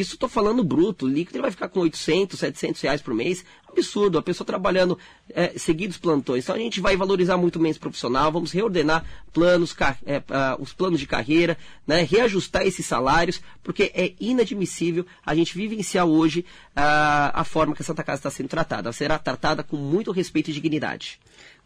isso 0.00 0.14
estou 0.14 0.28
falando 0.28 0.62
bruto, 0.62 1.06
líquido 1.06 1.38
ele 1.38 1.42
vai 1.42 1.50
ficar 1.50 1.68
com 1.68 1.80
800, 1.80 2.38
700 2.38 2.82
reais 2.82 3.00
por 3.00 3.14
mês. 3.14 3.44
Absurdo, 3.66 4.18
a 4.18 4.22
pessoa 4.22 4.46
trabalhando 4.46 4.98
é, 5.30 5.58
seguidos 5.58 5.96
plantões. 5.96 6.44
Então 6.44 6.54
a 6.54 6.58
gente 6.58 6.80
vai 6.80 6.96
valorizar 6.96 7.36
muito 7.36 7.64
esse 7.66 7.78
profissional, 7.78 8.30
vamos 8.30 8.52
reordenar 8.52 9.04
planos, 9.32 9.74
é, 10.04 10.18
uh, 10.18 10.62
os 10.62 10.72
planos 10.72 11.00
de 11.00 11.06
carreira, 11.06 11.58
né, 11.86 12.02
reajustar 12.02 12.66
esses 12.66 12.84
salários, 12.84 13.40
porque 13.62 13.90
é 13.94 14.12
inadmissível 14.20 15.06
a 15.24 15.34
gente 15.34 15.56
vivenciar 15.56 16.06
hoje 16.06 16.40
uh, 16.40 17.32
a 17.32 17.44
forma 17.44 17.74
que 17.74 17.82
a 17.82 17.84
Santa 17.84 18.02
Casa 18.02 18.20
está 18.20 18.30
sendo 18.30 18.48
tratada. 18.48 18.88
Ela 18.88 18.92
será 18.92 19.18
tratada 19.18 19.62
com 19.62 19.76
muito 19.76 20.10
respeito 20.10 20.50
e 20.50 20.54
dignidade. 20.54 21.18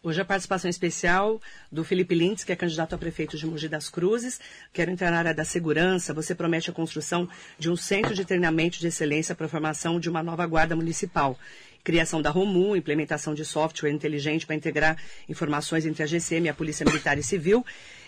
Hoje 0.03 0.19
a 0.19 0.25
participação 0.25 0.67
especial 0.67 1.39
do 1.71 1.83
Felipe 1.83 2.15
Lintz, 2.15 2.43
que 2.43 2.51
é 2.51 2.55
candidato 2.55 2.95
a 2.95 2.97
prefeito 2.97 3.37
de 3.37 3.45
Mogi 3.45 3.69
das 3.69 3.87
Cruzes. 3.87 4.41
Quero 4.73 4.89
entrar 4.89 5.11
na 5.11 5.19
área 5.19 5.31
da 5.31 5.45
segurança. 5.45 6.11
Você 6.11 6.33
promete 6.33 6.71
a 6.71 6.73
construção 6.73 7.29
de 7.59 7.69
um 7.69 7.75
centro 7.75 8.15
de 8.15 8.25
treinamento 8.25 8.79
de 8.79 8.87
excelência 8.87 9.35
para 9.35 9.45
a 9.45 9.49
formação 9.49 9.99
de 9.99 10.09
uma 10.09 10.23
nova 10.23 10.43
guarda 10.47 10.75
municipal. 10.75 11.37
Criação 11.83 12.19
da 12.19 12.31
ROMU, 12.31 12.75
implementação 12.75 13.35
de 13.35 13.45
software 13.45 13.91
inteligente 13.91 14.47
para 14.47 14.55
integrar 14.55 14.97
informações 15.29 15.85
entre 15.85 16.01
a 16.01 16.07
GCM, 16.07 16.49
a 16.49 16.53
Polícia 16.55 16.83
Militar 16.83 17.19
e 17.19 17.23
Civil. 17.23 17.63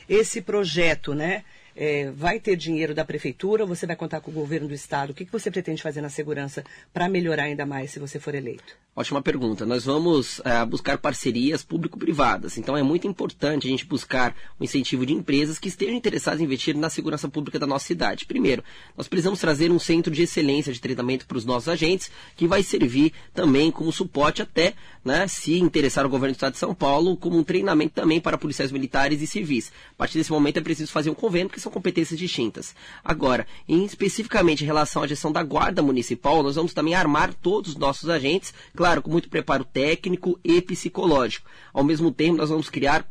Esse 0.10 0.42
projeto, 0.42 1.14
né? 1.14 1.44
É, 1.76 2.10
vai 2.12 2.40
ter 2.40 2.56
dinheiro 2.56 2.94
da 2.94 3.04
prefeitura 3.04 3.66
você 3.66 3.88
vai 3.88 3.96
contar 3.96 4.20
com 4.22 4.30
o 4.32 4.34
governo 4.34 4.68
do 4.68 4.74
estado? 4.74 5.12
O 5.12 5.14
que, 5.14 5.26
que 5.26 5.32
você 5.32 5.50
pretende 5.50 5.82
fazer 5.82 6.02
na 6.02 6.10
segurança 6.10 6.64
para 6.92 7.10
melhorar 7.10 7.44
ainda 7.44 7.66
mais 7.66 7.92
se 7.92 8.00
você 8.00 8.20
for 8.20 8.34
eleito? 8.34 8.76
Ótima 8.96 9.24
pergunta. 9.24 9.66
Nós 9.66 9.86
vamos 9.86 10.38
uh, 10.38 10.68
buscar 10.68 11.00
parcerias 11.00 11.64
público-privadas. 11.64 12.60
Então 12.60 12.78
é 12.78 12.84
muito 12.84 13.08
importante 13.08 13.66
a 13.66 13.70
gente 13.72 13.88
buscar 13.88 14.36
o 14.60 14.62
um 14.62 14.66
incentivo 14.66 15.04
de 15.04 15.14
empresas 15.14 15.58
que 15.58 15.68
estejam 15.68 15.96
interessadas 15.96 16.40
em 16.40 16.44
investir 16.44 16.78
na 16.78 16.92
segurança 16.92 17.28
pública 17.28 17.58
da 17.58 17.66
nossa 17.66 17.88
cidade. 17.88 18.28
Primeiro, 18.28 18.64
nós 18.96 19.08
precisamos 19.08 19.40
trazer 19.40 19.72
um 19.72 19.80
centro 19.80 20.14
de 20.14 20.22
excelência 20.22 20.72
de 20.72 20.80
treinamento 20.80 21.26
para 21.26 21.40
os 21.40 21.44
nossos 21.44 21.68
agentes, 21.70 22.12
que 22.36 22.46
vai 22.46 22.62
servir 22.62 23.12
também 23.34 23.72
como 23.72 23.92
suporte 23.92 24.44
até, 24.44 24.76
né, 25.04 25.28
se 25.28 25.58
interessar 25.58 26.06
o 26.06 26.10
governo 26.10 26.34
do 26.34 26.38
estado 26.38 26.54
de 26.54 26.60
São 26.60 26.76
Paulo, 26.76 27.18
como 27.18 27.36
um 27.36 27.44
treinamento 27.44 27.96
também 27.96 28.22
para 28.22 28.38
policiais 28.38 28.72
militares 28.72 29.24
e 29.24 29.26
civis. 29.26 29.72
A 29.94 29.98
partir 29.98 30.20
desse 30.20 30.32
momento 30.32 30.58
é 30.58 30.62
preciso 30.62 30.92
fazer 30.92 31.10
um 31.10 31.16
convênio, 31.16 31.48
porque 31.48 31.60
são 31.60 31.72
competências 31.72 32.20
distintas. 32.20 32.76
Agora, 33.04 33.48
em 33.68 33.84
especificamente 33.86 34.64
em 34.64 34.68
relação 34.68 35.02
à 35.02 35.08
gestão 35.08 35.32
da 35.32 35.42
guarda 35.42 35.82
municipal, 35.82 36.44
nós 36.44 36.58
vamos 36.58 36.76
também 36.76 36.94
armar 36.94 37.34
todos 37.34 37.72
os 37.72 37.76
nossos 37.76 38.08
agentes 38.08 38.54
claro, 38.84 39.02
com 39.02 39.10
muito 39.10 39.30
preparo 39.30 39.64
técnico 39.64 40.38
e 40.44 40.62
psicológico. 40.62 41.50
Ao 41.74 41.86
mesmo 41.86 42.12
tempo, 42.12 42.36
nós 42.36 42.50
vamos 42.50 42.70
criar 42.70 43.08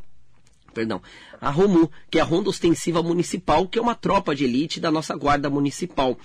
perdão, 0.74 1.00
a 1.40 1.48
ROMU, 1.48 1.90
que 2.10 2.18
é 2.18 2.20
a 2.20 2.24
Ronda 2.24 2.50
Ostensiva 2.50 3.02
Municipal, 3.02 3.66
que 3.66 3.78
é 3.78 3.82
uma 3.82 3.94
tropa 3.94 4.34
de 4.34 4.44
elite 4.44 4.78
da 4.78 4.90
nossa 4.90 5.16
Guarda 5.16 5.48
Municipal. 5.48 6.18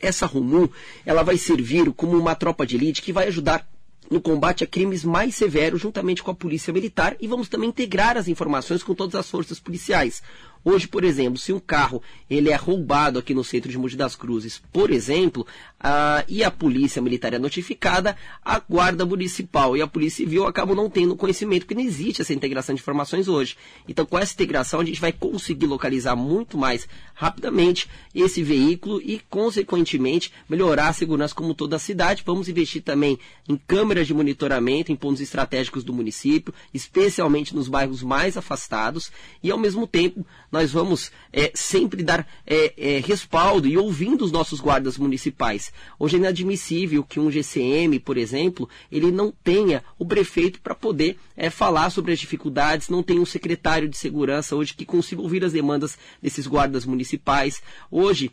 Essa 0.00 0.26
ROMU, 0.26 0.70
ela 1.04 1.24
vai 1.24 1.36
servir 1.36 1.92
como 1.92 2.16
uma 2.16 2.36
tropa 2.36 2.64
de 2.64 2.76
elite 2.76 3.02
que 3.02 3.12
vai 3.12 3.26
ajudar 3.26 3.68
no 4.08 4.20
combate 4.20 4.62
a 4.62 4.66
crimes 4.66 5.04
mais 5.04 5.34
severos 5.34 5.80
juntamente 5.80 6.22
com 6.22 6.30
a 6.30 6.34
Polícia 6.34 6.72
Militar 6.72 7.16
e 7.20 7.26
vamos 7.26 7.48
também 7.48 7.70
integrar 7.70 8.16
as 8.16 8.28
informações 8.28 8.82
com 8.84 8.94
todas 8.94 9.16
as 9.16 9.28
forças 9.28 9.58
policiais. 9.58 10.22
Hoje, 10.64 10.86
por 10.86 11.04
exemplo, 11.04 11.38
se 11.38 11.52
um 11.52 11.60
carro 11.60 12.02
ele 12.28 12.50
é 12.50 12.56
roubado 12.56 13.18
aqui 13.18 13.32
no 13.32 13.44
centro 13.44 13.70
de 13.70 13.78
Mogi 13.78 13.96
das 13.96 14.14
Cruzes, 14.14 14.60
por 14.72 14.90
exemplo, 14.90 15.46
a, 15.80 16.24
e 16.28 16.42
a 16.42 16.50
polícia 16.50 17.00
militar 17.00 17.32
é 17.32 17.38
notificada, 17.38 18.16
a 18.44 18.58
guarda 18.58 19.06
municipal 19.06 19.76
e 19.76 19.82
a 19.82 19.86
polícia 19.86 20.24
civil 20.24 20.46
acabam 20.46 20.76
não 20.76 20.90
tendo 20.90 21.16
conhecimento, 21.16 21.62
porque 21.62 21.74
não 21.74 21.82
existe 21.82 22.20
essa 22.20 22.34
integração 22.34 22.74
de 22.74 22.80
informações 22.80 23.28
hoje. 23.28 23.56
Então, 23.88 24.04
com 24.04 24.18
essa 24.18 24.34
integração, 24.34 24.80
a 24.80 24.84
gente 24.84 25.00
vai 25.00 25.12
conseguir 25.12 25.66
localizar 25.66 26.16
muito 26.16 26.58
mais 26.58 26.88
rapidamente 27.14 27.88
esse 28.14 28.42
veículo 28.42 29.00
e, 29.00 29.20
consequentemente, 29.30 30.32
melhorar 30.48 30.88
a 30.88 30.92
segurança 30.92 31.34
como 31.34 31.54
toda 31.54 31.76
a 31.76 31.78
cidade. 31.78 32.22
Vamos 32.26 32.48
investir 32.48 32.82
também 32.82 33.18
em 33.48 33.56
câmeras 33.56 34.06
de 34.06 34.14
monitoramento 34.14 34.92
em 34.92 34.96
pontos 34.96 35.20
estratégicos 35.20 35.84
do 35.84 35.92
município, 35.92 36.52
especialmente 36.74 37.54
nos 37.54 37.68
bairros 37.68 38.02
mais 38.02 38.36
afastados, 38.36 39.10
e 39.42 39.50
ao 39.50 39.58
mesmo 39.58 39.86
tempo 39.86 40.26
nós 40.50 40.72
vamos 40.72 41.10
é, 41.32 41.50
sempre 41.54 42.02
dar 42.02 42.26
é, 42.46 42.72
é, 42.76 43.00
respaldo 43.00 43.68
e 43.68 43.76
ouvindo 43.76 44.24
os 44.24 44.32
nossos 44.32 44.60
guardas 44.60 44.96
municipais. 44.96 45.72
Hoje 45.98 46.16
é 46.16 46.18
inadmissível 46.18 47.04
que 47.04 47.20
um 47.20 47.30
GCM, 47.30 47.98
por 48.00 48.16
exemplo, 48.16 48.68
ele 48.90 49.10
não 49.10 49.32
tenha 49.44 49.82
o 49.98 50.06
prefeito 50.06 50.60
para 50.60 50.74
poder 50.74 51.18
é, 51.36 51.50
falar 51.50 51.90
sobre 51.90 52.12
as 52.12 52.18
dificuldades, 52.18 52.88
não 52.88 53.02
tem 53.02 53.18
um 53.18 53.26
secretário 53.26 53.88
de 53.88 53.96
segurança 53.96 54.56
hoje 54.56 54.74
que 54.74 54.84
consiga 54.84 55.22
ouvir 55.22 55.44
as 55.44 55.52
demandas 55.52 55.98
desses 56.22 56.46
guardas 56.46 56.84
municipais. 56.84 57.62
Hoje, 57.90 58.30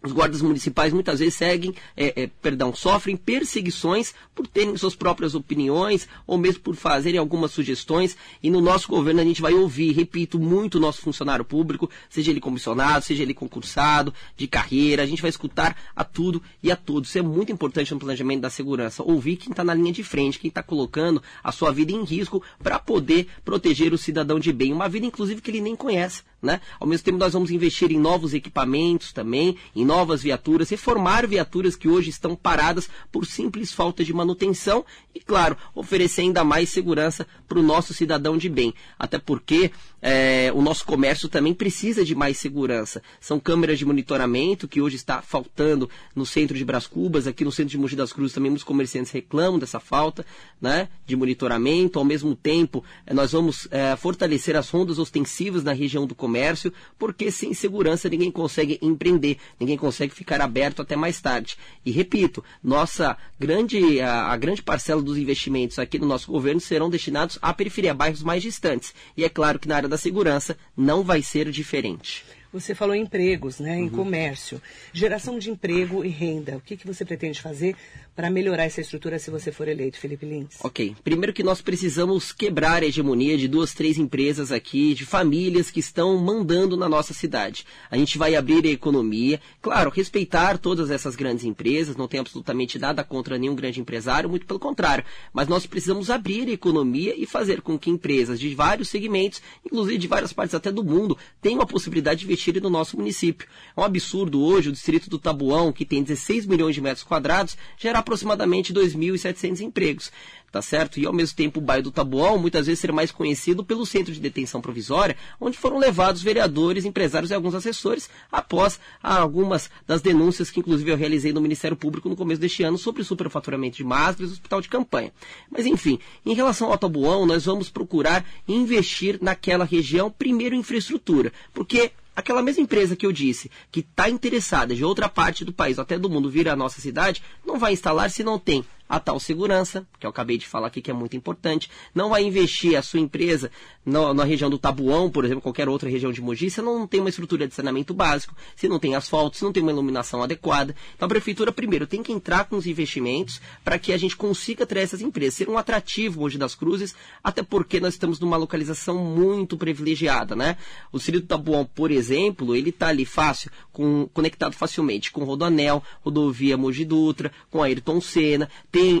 os 0.00 0.12
guardas 0.12 0.40
municipais 0.40 0.92
muitas 0.92 1.18
vezes 1.18 1.34
seguem, 1.34 1.74
é, 1.96 2.22
é, 2.22 2.26
perdão, 2.40 2.72
sofrem 2.72 3.16
perseguições 3.16 4.14
por 4.32 4.46
terem 4.46 4.76
suas 4.76 4.94
próprias 4.94 5.34
opiniões 5.34 6.08
ou 6.24 6.38
mesmo 6.38 6.60
por 6.60 6.76
fazerem 6.76 7.18
algumas 7.18 7.50
sugestões. 7.50 8.16
E 8.40 8.48
no 8.48 8.60
nosso 8.60 8.88
governo 8.88 9.20
a 9.20 9.24
gente 9.24 9.42
vai 9.42 9.54
ouvir, 9.54 9.92
repito, 9.92 10.38
muito 10.38 10.76
o 10.76 10.80
nosso 10.80 11.00
funcionário 11.00 11.44
público, 11.44 11.90
seja 12.08 12.30
ele 12.30 12.40
comissionado, 12.40 13.04
seja 13.04 13.24
ele 13.24 13.34
concursado, 13.34 14.14
de 14.36 14.46
carreira. 14.46 15.02
A 15.02 15.06
gente 15.06 15.20
vai 15.20 15.30
escutar 15.30 15.76
a 15.96 16.04
tudo 16.04 16.40
e 16.62 16.70
a 16.70 16.76
todos. 16.76 17.08
Isso 17.08 17.18
é 17.18 17.22
muito 17.22 17.50
importante 17.50 17.92
no 17.92 17.98
planejamento 17.98 18.42
da 18.42 18.50
segurança. 18.50 19.02
Ouvir 19.02 19.36
quem 19.36 19.50
está 19.50 19.64
na 19.64 19.74
linha 19.74 19.92
de 19.92 20.04
frente, 20.04 20.38
quem 20.38 20.48
está 20.48 20.62
colocando 20.62 21.20
a 21.42 21.50
sua 21.50 21.72
vida 21.72 21.90
em 21.90 22.04
risco 22.04 22.40
para 22.62 22.78
poder 22.78 23.26
proteger 23.44 23.92
o 23.92 23.98
cidadão 23.98 24.38
de 24.38 24.52
bem. 24.52 24.72
Uma 24.72 24.88
vida, 24.88 25.06
inclusive, 25.06 25.40
que 25.40 25.50
ele 25.50 25.60
nem 25.60 25.74
conhece. 25.74 26.22
Né? 26.40 26.60
Ao 26.78 26.86
mesmo 26.86 27.04
tempo, 27.04 27.18
nós 27.18 27.32
vamos 27.32 27.50
investir 27.50 27.90
em 27.90 27.98
novos 27.98 28.32
equipamentos 28.32 29.12
também, 29.12 29.56
em 29.74 29.84
novas 29.88 30.22
viaturas, 30.22 30.68
reformar 30.68 31.26
viaturas 31.26 31.74
que 31.74 31.88
hoje 31.88 32.10
estão 32.10 32.36
paradas 32.36 32.90
por 33.10 33.24
simples 33.24 33.72
falta 33.72 34.04
de 34.04 34.12
manutenção 34.12 34.84
e, 35.14 35.20
claro, 35.20 35.56
oferecer 35.74 36.20
ainda 36.20 36.44
mais 36.44 36.68
segurança 36.68 37.26
para 37.48 37.58
o 37.58 37.62
nosso 37.62 37.94
cidadão 37.94 38.36
de 38.36 38.50
bem. 38.50 38.74
Até 38.98 39.18
porque 39.18 39.70
é, 40.02 40.52
o 40.54 40.60
nosso 40.60 40.84
comércio 40.84 41.26
também 41.26 41.54
precisa 41.54 42.04
de 42.04 42.14
mais 42.14 42.36
segurança. 42.36 43.02
São 43.18 43.40
câmeras 43.40 43.78
de 43.78 43.86
monitoramento 43.86 44.68
que 44.68 44.82
hoje 44.82 44.96
está 44.96 45.22
faltando 45.22 45.88
no 46.14 46.26
centro 46.26 46.56
de 46.56 46.66
Bras 46.66 46.86
Cubas, 46.86 47.26
aqui 47.26 47.42
no 47.42 47.50
centro 47.50 47.70
de 47.70 47.78
Mogi 47.78 47.96
das 47.96 48.12
Cruzes 48.12 48.34
também 48.34 48.50
muitos 48.50 48.64
comerciantes 48.64 49.10
reclamam 49.10 49.58
dessa 49.58 49.80
falta 49.80 50.24
né, 50.60 50.88
de 51.06 51.16
monitoramento. 51.16 51.98
Ao 51.98 52.04
mesmo 52.04 52.36
tempo, 52.36 52.84
é, 53.06 53.14
nós 53.14 53.32
vamos 53.32 53.66
é, 53.70 53.96
fortalecer 53.96 54.54
as 54.54 54.68
rondas 54.68 54.98
ostensivas 54.98 55.64
na 55.64 55.72
região 55.72 56.06
do 56.06 56.14
comércio, 56.14 56.70
porque 56.98 57.30
sem 57.30 57.54
segurança 57.54 58.06
ninguém 58.10 58.30
consegue 58.30 58.78
empreender, 58.82 59.38
ninguém 59.58 59.77
consegue 59.78 60.14
ficar 60.14 60.40
aberto 60.40 60.82
até 60.82 60.96
mais 60.96 61.20
tarde. 61.20 61.56
E 61.84 61.90
repito, 61.90 62.44
nossa 62.62 63.16
grande, 63.38 64.00
a, 64.00 64.32
a 64.32 64.36
grande 64.36 64.62
parcela 64.62 65.00
dos 65.00 65.16
investimentos 65.16 65.78
aqui 65.78 65.98
no 65.98 66.06
nosso 66.06 66.30
governo 66.30 66.60
serão 66.60 66.90
destinados 66.90 67.38
à 67.40 67.52
periferia, 67.54 67.94
bairros 67.94 68.22
mais 68.22 68.42
distantes. 68.42 68.94
E 69.16 69.24
é 69.24 69.28
claro 69.28 69.58
que 69.58 69.68
na 69.68 69.76
área 69.76 69.88
da 69.88 69.96
segurança 69.96 70.56
não 70.76 71.02
vai 71.02 71.22
ser 71.22 71.50
diferente. 71.50 72.24
Você 72.50 72.74
falou 72.74 72.94
em 72.94 73.02
empregos, 73.02 73.60
né, 73.60 73.76
em 73.76 73.84
uhum. 73.84 73.90
comércio. 73.90 74.60
Geração 74.92 75.38
de 75.38 75.50
emprego 75.50 76.02
e 76.02 76.08
renda. 76.08 76.56
O 76.56 76.60
que, 76.60 76.78
que 76.78 76.86
você 76.86 77.04
pretende 77.04 77.42
fazer 77.42 77.76
para 78.18 78.32
melhorar 78.32 78.64
essa 78.64 78.80
estrutura 78.80 79.16
se 79.16 79.30
você 79.30 79.52
for 79.52 79.68
eleito, 79.68 79.96
Felipe 79.96 80.26
Lins? 80.26 80.56
Ok. 80.64 80.96
Primeiro 81.04 81.32
que 81.32 81.44
nós 81.44 81.62
precisamos 81.62 82.32
quebrar 82.32 82.82
a 82.82 82.86
hegemonia 82.86 83.38
de 83.38 83.46
duas, 83.46 83.72
três 83.72 83.96
empresas 83.96 84.50
aqui, 84.50 84.92
de 84.92 85.06
famílias 85.06 85.70
que 85.70 85.78
estão 85.78 86.18
mandando 86.18 86.76
na 86.76 86.88
nossa 86.88 87.14
cidade. 87.14 87.64
A 87.88 87.96
gente 87.96 88.18
vai 88.18 88.34
abrir 88.34 88.66
a 88.66 88.70
economia, 88.70 89.40
claro, 89.62 89.88
respeitar 89.88 90.58
todas 90.58 90.90
essas 90.90 91.14
grandes 91.14 91.44
empresas, 91.44 91.94
não 91.94 92.08
tem 92.08 92.18
absolutamente 92.18 92.76
nada 92.76 93.04
contra 93.04 93.38
nenhum 93.38 93.54
grande 93.54 93.80
empresário, 93.80 94.28
muito 94.28 94.46
pelo 94.46 94.58
contrário. 94.58 95.04
Mas 95.32 95.46
nós 95.46 95.64
precisamos 95.64 96.10
abrir 96.10 96.48
a 96.48 96.52
economia 96.52 97.14
e 97.16 97.24
fazer 97.24 97.62
com 97.62 97.78
que 97.78 97.88
empresas 97.88 98.40
de 98.40 98.52
vários 98.52 98.88
segmentos, 98.88 99.40
inclusive 99.64 99.96
de 99.96 100.08
várias 100.08 100.32
partes 100.32 100.56
até 100.56 100.72
do 100.72 100.82
mundo, 100.82 101.16
tenham 101.40 101.62
a 101.62 101.66
possibilidade 101.66 102.18
de 102.18 102.26
investir 102.26 102.60
no 102.60 102.68
nosso 102.68 102.96
município. 102.96 103.46
É 103.76 103.80
um 103.80 103.84
absurdo 103.84 104.42
hoje 104.42 104.70
o 104.70 104.72
distrito 104.72 105.08
do 105.08 105.20
Tabuão, 105.20 105.72
que 105.72 105.84
tem 105.84 106.02
16 106.02 106.46
milhões 106.46 106.74
de 106.74 106.80
metros 106.80 107.04
quadrados, 107.04 107.56
gerar 107.76 108.07
aproximadamente 108.08 108.72
2.700 108.72 109.60
empregos, 109.60 110.10
tá 110.50 110.62
certo? 110.62 110.98
E 110.98 111.04
ao 111.04 111.12
mesmo 111.12 111.36
tempo 111.36 111.60
o 111.60 111.62
bairro 111.62 111.84
do 111.84 111.90
Tabuão 111.90 112.38
muitas 112.38 112.66
vezes 112.66 112.80
ser 112.80 112.90
mais 112.90 113.12
conhecido 113.12 113.62
pelo 113.62 113.84
centro 113.84 114.12
de 114.12 114.18
detenção 114.18 114.62
provisória, 114.62 115.14
onde 115.38 115.58
foram 115.58 115.78
levados 115.78 116.22
vereadores, 116.22 116.86
empresários 116.86 117.30
e 117.30 117.34
alguns 117.34 117.54
assessores 117.54 118.08
após 118.32 118.80
algumas 119.02 119.70
das 119.86 120.00
denúncias 120.00 120.50
que 120.50 120.60
inclusive 120.60 120.90
eu 120.90 120.96
realizei 120.96 121.32
no 121.32 121.40
Ministério 121.40 121.76
Público 121.76 122.08
no 122.08 122.16
começo 122.16 122.40
deste 122.40 122.62
ano 122.62 122.78
sobre 122.78 123.02
o 123.02 123.04
superfaturamento 123.04 123.76
de 123.76 123.84
máscaras 123.84 124.30
e 124.30 124.32
hospital 124.32 124.62
de 124.62 124.68
campanha. 124.68 125.12
Mas 125.50 125.66
enfim, 125.66 125.98
em 126.24 126.34
relação 126.34 126.70
ao 126.72 126.78
Tabuão, 126.78 127.26
nós 127.26 127.44
vamos 127.44 127.68
procurar 127.68 128.24
investir 128.48 129.18
naquela 129.20 129.66
região 129.66 130.10
primeiro 130.10 130.54
infraestrutura, 130.54 131.30
porque 131.52 131.92
aquela 132.18 132.42
mesma 132.42 132.64
empresa 132.64 132.96
que 132.96 133.06
eu 133.06 133.12
disse 133.12 133.48
que 133.70 133.78
está 133.78 134.10
interessada 134.10 134.74
de 134.74 134.84
outra 134.84 135.08
parte 135.08 135.44
do 135.44 135.52
país, 135.52 135.78
até 135.78 135.96
do 135.96 136.10
mundo, 136.10 136.28
vir 136.28 136.48
à 136.48 136.56
nossa 136.56 136.80
cidade, 136.80 137.22
não 137.46 137.60
vai 137.60 137.72
instalar 137.72 138.10
se 138.10 138.24
não 138.24 138.40
tem 138.40 138.64
a 138.88 138.98
tal 138.98 139.20
segurança, 139.20 139.86
que 139.98 140.06
eu 140.06 140.10
acabei 140.10 140.38
de 140.38 140.46
falar 140.46 140.68
aqui 140.68 140.80
que 140.80 140.90
é 140.90 140.94
muito 140.94 141.16
importante, 141.16 141.70
não 141.94 142.10
vai 142.10 142.24
investir 142.24 142.76
a 142.76 142.82
sua 142.82 143.00
empresa 143.00 143.50
no, 143.84 144.14
na 144.14 144.24
região 144.24 144.48
do 144.48 144.58
Tabuão, 144.58 145.10
por 145.10 145.24
exemplo, 145.24 145.42
qualquer 145.42 145.68
outra 145.68 145.88
região 145.88 146.12
de 146.12 146.20
Mogi, 146.20 146.50
se 146.50 146.62
não 146.62 146.86
tem 146.86 147.00
uma 147.00 147.08
estrutura 147.08 147.46
de 147.46 147.54
saneamento 147.54 147.92
básico, 147.94 148.34
se 148.54 148.68
não 148.68 148.78
tem 148.78 148.94
asfalto, 148.94 149.36
se 149.36 149.44
não 149.44 149.52
tem 149.52 149.62
uma 149.62 149.72
iluminação 149.72 150.22
adequada. 150.22 150.74
Então 150.94 151.06
a 151.06 151.08
prefeitura, 151.08 151.52
primeiro, 151.52 151.86
tem 151.86 152.02
que 152.02 152.12
entrar 152.12 152.44
com 152.44 152.56
os 152.56 152.66
investimentos 152.66 153.40
para 153.64 153.78
que 153.78 153.92
a 153.92 153.96
gente 153.96 154.16
consiga 154.16 154.66
trazer 154.66 154.84
essas 154.84 155.00
empresas, 155.00 155.34
ser 155.34 155.48
um 155.48 155.58
atrativo 155.58 156.20
Mogi 156.20 156.38
das 156.38 156.54
Cruzes, 156.54 156.94
até 157.22 157.42
porque 157.42 157.80
nós 157.80 157.94
estamos 157.94 158.20
numa 158.20 158.36
localização 158.36 158.96
muito 158.98 159.56
privilegiada, 159.56 160.36
né? 160.36 160.56
O 160.92 160.98
distrito 160.98 161.22
do 161.22 161.28
Tabuão, 161.28 161.64
por 161.64 161.90
exemplo, 161.90 162.54
ele 162.54 162.70
está 162.70 162.88
ali 162.88 163.04
fácil, 163.04 163.50
com, 163.72 164.08
conectado 164.12 164.54
facilmente 164.54 165.10
com 165.10 165.24
Rodoanel, 165.24 165.82
rodovia 166.00 166.56
Mogi 166.56 166.84
Dutra, 166.84 167.32
com 167.50 167.62
Ayrton 167.62 168.00
Senna, 168.00 168.48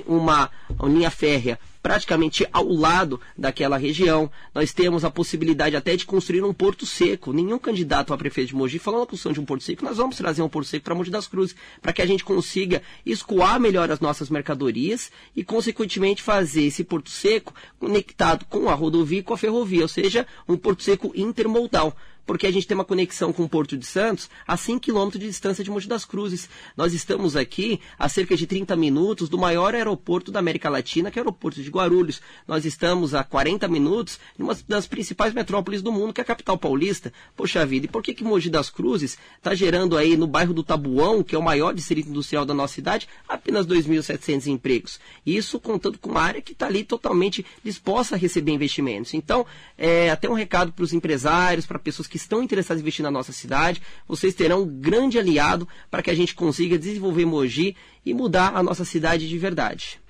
uma, 0.06 0.50
uma 0.78 0.88
linha 0.88 1.10
férrea 1.10 1.58
praticamente 1.82 2.46
ao 2.52 2.68
lado 2.68 3.20
daquela 3.36 3.76
região. 3.76 4.30
Nós 4.54 4.72
temos 4.72 5.04
a 5.04 5.10
possibilidade 5.10 5.76
até 5.76 5.96
de 5.96 6.04
construir 6.04 6.42
um 6.44 6.52
porto 6.52 6.84
seco. 6.84 7.32
Nenhum 7.32 7.58
candidato 7.58 8.12
a 8.12 8.18
prefeito 8.18 8.48
de 8.48 8.54
Mogi 8.54 8.78
falou 8.78 9.00
na 9.00 9.06
construção 9.06 9.32
de 9.32 9.40
um 9.40 9.44
porto 9.44 9.64
seco. 9.64 9.84
Nós 9.84 9.96
vamos 9.96 10.16
trazer 10.16 10.42
um 10.42 10.48
porto 10.48 10.66
seco 10.66 10.84
para 10.84 10.94
Mogi 10.94 11.10
das 11.10 11.26
Cruzes, 11.26 11.56
para 11.80 11.92
que 11.92 12.02
a 12.02 12.06
gente 12.06 12.24
consiga 12.24 12.82
escoar 13.06 13.58
melhor 13.58 13.90
as 13.90 14.00
nossas 14.00 14.28
mercadorias 14.28 15.10
e, 15.34 15.42
consequentemente, 15.42 16.22
fazer 16.22 16.64
esse 16.64 16.84
porto 16.84 17.10
seco 17.10 17.54
conectado 17.78 18.44
com 18.46 18.68
a 18.68 18.74
rodovia 18.74 19.20
e 19.20 19.22
com 19.22 19.34
a 19.34 19.38
ferrovia, 19.38 19.82
ou 19.82 19.88
seja, 19.88 20.26
um 20.48 20.56
porto 20.56 20.82
seco 20.82 21.12
intermodal 21.14 21.96
porque 22.28 22.46
a 22.46 22.52
gente 22.52 22.66
tem 22.66 22.74
uma 22.74 22.84
conexão 22.84 23.32
com 23.32 23.42
o 23.42 23.48
Porto 23.48 23.74
de 23.74 23.86
Santos 23.86 24.28
a 24.46 24.54
5 24.54 24.80
quilômetros 24.80 25.18
de 25.18 25.26
distância 25.26 25.64
de 25.64 25.70
Monte 25.70 25.88
das 25.88 26.04
Cruzes. 26.04 26.46
Nós 26.76 26.92
estamos 26.92 27.34
aqui 27.34 27.80
a 27.98 28.06
cerca 28.06 28.36
de 28.36 28.46
30 28.46 28.76
minutos 28.76 29.30
do 29.30 29.38
maior 29.38 29.74
aeroporto 29.74 30.30
da 30.30 30.38
América 30.38 30.68
Latina, 30.68 31.10
que 31.10 31.18
é 31.18 31.22
o 31.22 31.24
aeroporto 31.24 31.62
de 31.62 31.70
Guarulhos. 31.70 32.20
Nós 32.46 32.66
estamos 32.66 33.14
a 33.14 33.24
40 33.24 33.66
minutos 33.68 34.20
de 34.36 34.42
uma 34.42 34.54
das 34.68 34.86
principais 34.86 35.32
metrópoles 35.32 35.80
do 35.80 35.90
mundo, 35.90 36.12
que 36.12 36.20
é 36.20 36.22
a 36.22 36.26
capital 36.26 36.58
paulista. 36.58 37.10
Poxa 37.34 37.64
vida, 37.64 37.86
e 37.86 37.88
por 37.88 38.02
que 38.02 38.12
que 38.12 38.22
Mogi 38.22 38.50
das 38.50 38.68
Cruzes 38.68 39.16
está 39.38 39.54
gerando 39.54 39.96
aí 39.96 40.14
no 40.14 40.26
bairro 40.26 40.52
do 40.52 40.62
Tabuão, 40.62 41.22
que 41.22 41.34
é 41.34 41.38
o 41.38 41.42
maior 41.42 41.72
distrito 41.72 42.10
industrial 42.10 42.44
da 42.44 42.52
nossa 42.52 42.74
cidade, 42.74 43.08
apenas 43.26 43.66
2.700 43.66 44.48
empregos? 44.48 45.00
Isso 45.24 45.58
contando 45.58 45.98
com 45.98 46.10
uma 46.10 46.20
área 46.20 46.42
que 46.42 46.52
está 46.52 46.66
ali 46.66 46.84
totalmente 46.84 47.46
disposta 47.64 48.16
a 48.16 48.18
receber 48.18 48.52
investimentos. 48.52 49.14
Então, 49.14 49.46
é, 49.78 50.10
até 50.10 50.28
um 50.28 50.34
recado 50.34 50.74
para 50.74 50.84
os 50.84 50.92
empresários, 50.92 51.64
para 51.64 51.78
pessoas 51.78 52.06
que 52.06 52.17
estão 52.20 52.42
interessados 52.42 52.80
em 52.80 52.84
investir 52.84 53.02
na 53.02 53.10
nossa 53.10 53.32
cidade, 53.32 53.82
vocês 54.06 54.34
terão 54.34 54.62
um 54.62 54.66
grande 54.66 55.18
aliado 55.18 55.68
para 55.90 56.02
que 56.02 56.10
a 56.10 56.14
gente 56.14 56.34
consiga 56.34 56.78
desenvolver 56.78 57.24
Mogi 57.24 57.76
e 58.04 58.14
mudar 58.14 58.54
a 58.54 58.62
nossa 58.62 58.84
cidade 58.84 59.28
de 59.28 59.38
verdade. 59.38 60.00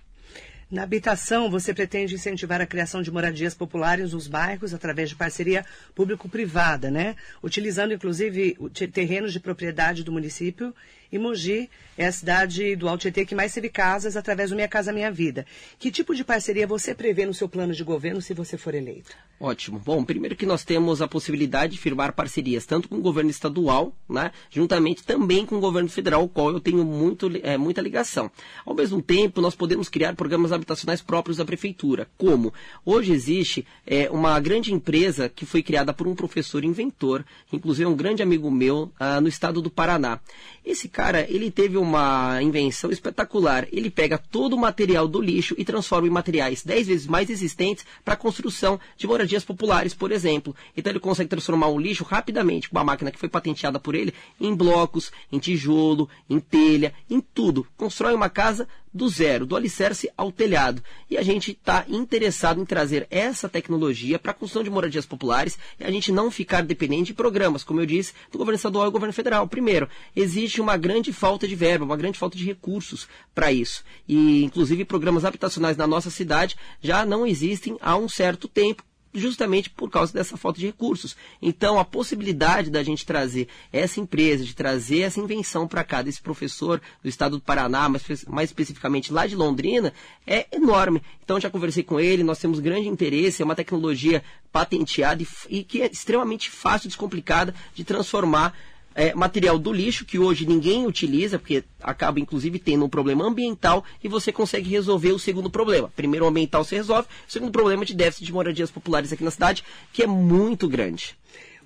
Na 0.71 0.83
habitação, 0.83 1.51
você 1.51 1.73
pretende 1.73 2.15
incentivar 2.15 2.61
a 2.61 2.67
criação 2.67 3.01
de 3.01 3.11
moradias 3.11 3.55
populares 3.55 4.13
nos 4.13 4.29
bairros 4.29 4.75
através 4.75 5.09
de 5.09 5.17
parceria 5.17 5.65
público-privada, 5.95 6.91
né? 6.91 7.17
Utilizando, 7.43 7.95
inclusive, 7.95 8.55
terrenos 8.93 9.33
de 9.33 9.41
propriedade 9.41 10.05
do 10.05 10.13
município. 10.13 10.75
E 11.11 11.19
Mogi 11.19 11.71
é 11.97 12.07
a 12.07 12.13
cidade 12.13 12.77
do 12.77 12.89
Alto 12.89 13.03
Tietê 13.03 13.25
que 13.25 13.35
mais 13.35 13.53
teve 13.53 13.69
casas 13.69 14.17
através 14.17 14.51
do 14.51 14.57
Minha 14.57 14.69
Casa 14.69 14.93
Minha 14.93 15.11
Vida. 15.11 15.47
Que 15.79 15.91
tipo 15.91 16.15
de 16.15 16.23
parceria 16.23 16.67
você 16.67 16.95
prevê 16.95 17.25
no 17.25 17.33
seu 17.33 17.49
plano 17.49 17.73
de 17.73 17.83
governo 17.83 18.21
se 18.21 18.35
você 18.35 18.59
for 18.59 18.75
eleito? 18.75 19.17
Ótimo. 19.41 19.79
Bom, 19.79 20.05
primeiro 20.05 20.37
que 20.37 20.45
nós 20.45 20.65
temos 20.65 21.01
a 21.01 21.09
possibilidade 21.09 21.73
de 21.73 21.79
firmar 21.79 22.13
parcerias 22.13 22.67
tanto 22.67 22.89
com 22.89 22.97
o 22.97 23.01
governo 23.01 23.31
estadual, 23.31 23.97
né, 24.09 24.33
juntamente 24.51 25.03
também 25.03 25.47
com 25.47 25.57
o 25.57 25.61
governo 25.61 25.89
federal, 25.89 26.23
ao 26.23 26.29
qual 26.29 26.51
eu 26.51 26.61
tenho 26.61 26.85
muito, 26.85 27.31
é, 27.43 27.57
muita 27.57 27.81
ligação. 27.81 28.31
Ao 28.67 28.75
mesmo 28.75 29.01
tempo, 29.01 29.41
nós 29.41 29.55
podemos 29.55 29.89
criar 29.89 30.15
programas 30.15 30.53
habitacionais 30.53 31.01
próprios 31.01 31.39
da 31.39 31.45
prefeitura. 31.45 32.09
Como? 32.19 32.53
Hoje 32.85 33.13
existe 33.13 33.67
é, 33.87 34.11
uma 34.11 34.39
grande 34.41 34.75
empresa 34.75 35.29
que 35.29 35.47
foi 35.47 35.63
criada 35.63 35.93
por 35.93 36.07
um 36.07 36.15
professor 36.15 36.65
inventor, 36.65 37.25
inclusive 37.53 37.87
um 37.87 37.97
grande 37.97 38.23
amigo 38.23 38.51
meu, 38.51 38.93
ah, 38.99 39.21
no 39.21 39.29
estado 39.29 39.63
do 39.63 39.71
Paraná. 39.71 40.21
Esse 40.65 40.89
cara, 40.99 41.25
ele 41.31 41.49
teve 41.49 41.77
uma 41.77 42.43
invenção 42.43 42.91
espetacular. 42.91 43.69
Ele 43.71 43.89
pega 43.89 44.19
todo 44.19 44.55
o 44.55 44.59
material 44.59 45.07
do 45.07 45.23
lixo 45.23 45.55
e 45.57 45.65
transforma 45.65 46.09
em 46.09 46.11
materiais 46.11 46.65
10 46.65 46.89
vezes 46.89 47.07
mais 47.07 47.29
resistentes 47.29 47.87
para 48.05 48.15
a 48.15 48.17
construção 48.17 48.81
de 48.97 49.07
moradias 49.07 49.45
populares, 49.45 49.95
por 49.95 50.11
exemplo. 50.11 50.57
Então 50.77 50.91
ele 50.91 50.99
consegue 50.99 51.31
transformar 51.31 51.69
o 51.69 51.79
lixo 51.79 52.03
rapidamente, 52.03 52.69
com 52.69 52.77
uma 52.77 52.83
máquina 52.83 53.13
que 53.13 53.19
foi 53.19 53.29
patenteada 53.29 53.79
por 53.79 53.95
ele, 53.95 54.13
em 54.41 54.53
blocos, 54.53 55.13
em 55.31 55.39
tijolo, 55.39 56.09
em 56.29 56.41
telha, 56.41 56.93
em 57.09 57.21
tudo. 57.21 57.65
Constrói 57.77 58.13
uma 58.13 58.29
casa 58.29 58.67
do 58.99 59.09
zero, 59.09 59.47
do 59.47 59.57
alicerce 59.57 60.11
ao 60.17 60.31
telhado. 60.31 60.83
E 61.09 61.17
a 61.17 61.23
gente 61.23 61.53
está 61.53 61.87
interessado 61.89 62.61
em 62.61 62.65
trazer 62.67 63.07
essa 63.11 63.49
tecnologia 63.49 64.19
para 64.19 64.33
a 64.33 64.35
construção 64.35 64.63
de 64.63 64.69
moradias 64.69 65.07
populares 65.07 65.57
e 65.79 65.85
a 65.85 65.91
gente 65.91 66.13
não 66.13 66.31
ficar 66.31 66.63
dependente 66.63 67.07
de 67.07 67.15
programas, 67.15 67.63
como 67.65 67.81
eu 67.81 67.87
disse, 67.87 68.13
do 68.31 68.37
governo 68.37 68.57
estadual 68.57 68.85
e 68.85 68.89
do 68.89 68.93
governo 68.93 69.13
federal. 69.13 69.47
Primeiro, 69.47 69.89
existe 70.15 70.61
uma 70.61 70.77
grande 70.77 71.13
falta 71.13 71.47
de 71.47 71.55
verba, 71.55 71.85
uma 71.85 71.97
grande 71.97 72.19
falta 72.19 72.37
de 72.37 72.45
recursos 72.45 73.09
para 73.35 73.53
isso. 73.53 73.85
E, 74.07 74.43
inclusive, 74.43 74.85
programas 74.85 75.25
habitacionais 75.25 75.77
na 75.77 75.87
nossa 75.87 76.11
cidade 76.11 76.57
já 76.83 77.07
não 77.07 77.25
existem 77.25 77.79
há 77.81 77.97
um 77.97 78.09
certo 78.09 78.49
tempo 78.49 78.83
justamente 79.13 79.71
por 79.71 79.91
causa 79.91 80.13
dessa 80.13 80.37
falta 80.37 80.59
de 80.59 80.67
recursos. 80.67 81.17
Então, 81.41 81.79
a 81.79 81.85
possibilidade 81.85 82.71
da 82.71 82.83
gente 82.83 83.07
trazer 83.07 83.49
essa 83.73 84.01
empresa, 84.01 84.45
de 84.45 84.55
trazer 84.55 85.01
essa 85.01 85.21
invenção 85.21 85.67
para 85.67 85.85
cá, 85.85 86.03
desse 86.03 86.21
professor 86.21 86.81
do 87.03 87.09
estado 87.09 87.37
do 87.37 87.43
Paraná, 87.43 87.89
mas 87.89 88.25
mais 88.27 88.51
especificamente 88.51 89.13
lá 89.13 89.27
de 89.27 89.37
Londrina, 89.37 89.93
é 90.27 90.47
enorme. 90.53 91.03
Então, 91.25 91.41
já 91.41 91.51
conversei 91.51 91.83
com 91.83 91.99
ele, 91.99 92.23
nós 92.23 92.39
temos 92.39 92.61
grande 92.61 92.89
interesse, 92.89 93.43
é 93.43 93.45
uma 93.45 93.55
tecnologia 93.55 94.23
patenteada 94.53 95.23
e, 95.23 95.29
e 95.49 95.65
que 95.65 95.83
é 95.83 95.87
extremamente 95.87 96.51
fácil, 96.51 96.89
descomplicada 96.89 97.55
de 97.75 97.85
transformar 97.85 98.55
é, 98.99 99.15
material 99.15 99.61
do 99.61 99.73
lixo 99.73 100.05
que 100.05 100.19
hoje 100.19 100.45
ninguém 100.45 100.85
utiliza, 100.85 101.39
porque 101.39 101.63
acaba 101.81 102.19
inclusive 102.19 102.59
tendo 102.59 102.85
um 102.85 102.89
problema 102.89 103.25
ambiental 103.25 103.85
e 104.03 104.09
você 104.09 104.33
consegue 104.33 104.69
resolver 104.69 105.13
o 105.13 105.21
segundo 105.21 105.49
problema. 105.49 105.89
Primeiro, 105.95 106.25
o 106.25 106.29
ambiental 106.29 106.65
se 106.65 106.75
resolve, 106.75 107.07
o 107.07 107.31
segundo 107.31 107.53
problema 107.53 107.85
de 107.85 107.95
déficit 107.95 108.27
de 108.27 108.33
moradias 108.33 108.73
populares 108.73 109.13
aqui 109.13 109.23
na 109.23 109.31
cidade, 109.31 109.63
que 109.93 110.03
é 110.03 110.07
muito 110.07 110.69
grande. 110.69 111.17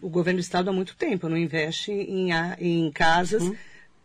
O 0.02 0.10
governo 0.10 0.40
do 0.40 0.42
estado 0.42 0.68
há 0.68 0.72
muito 0.74 0.94
tempo 0.94 1.26
não 1.26 1.38
investe 1.38 1.90
em, 1.90 2.28
em 2.60 2.90
casas. 2.92 3.42
Uhum 3.42 3.56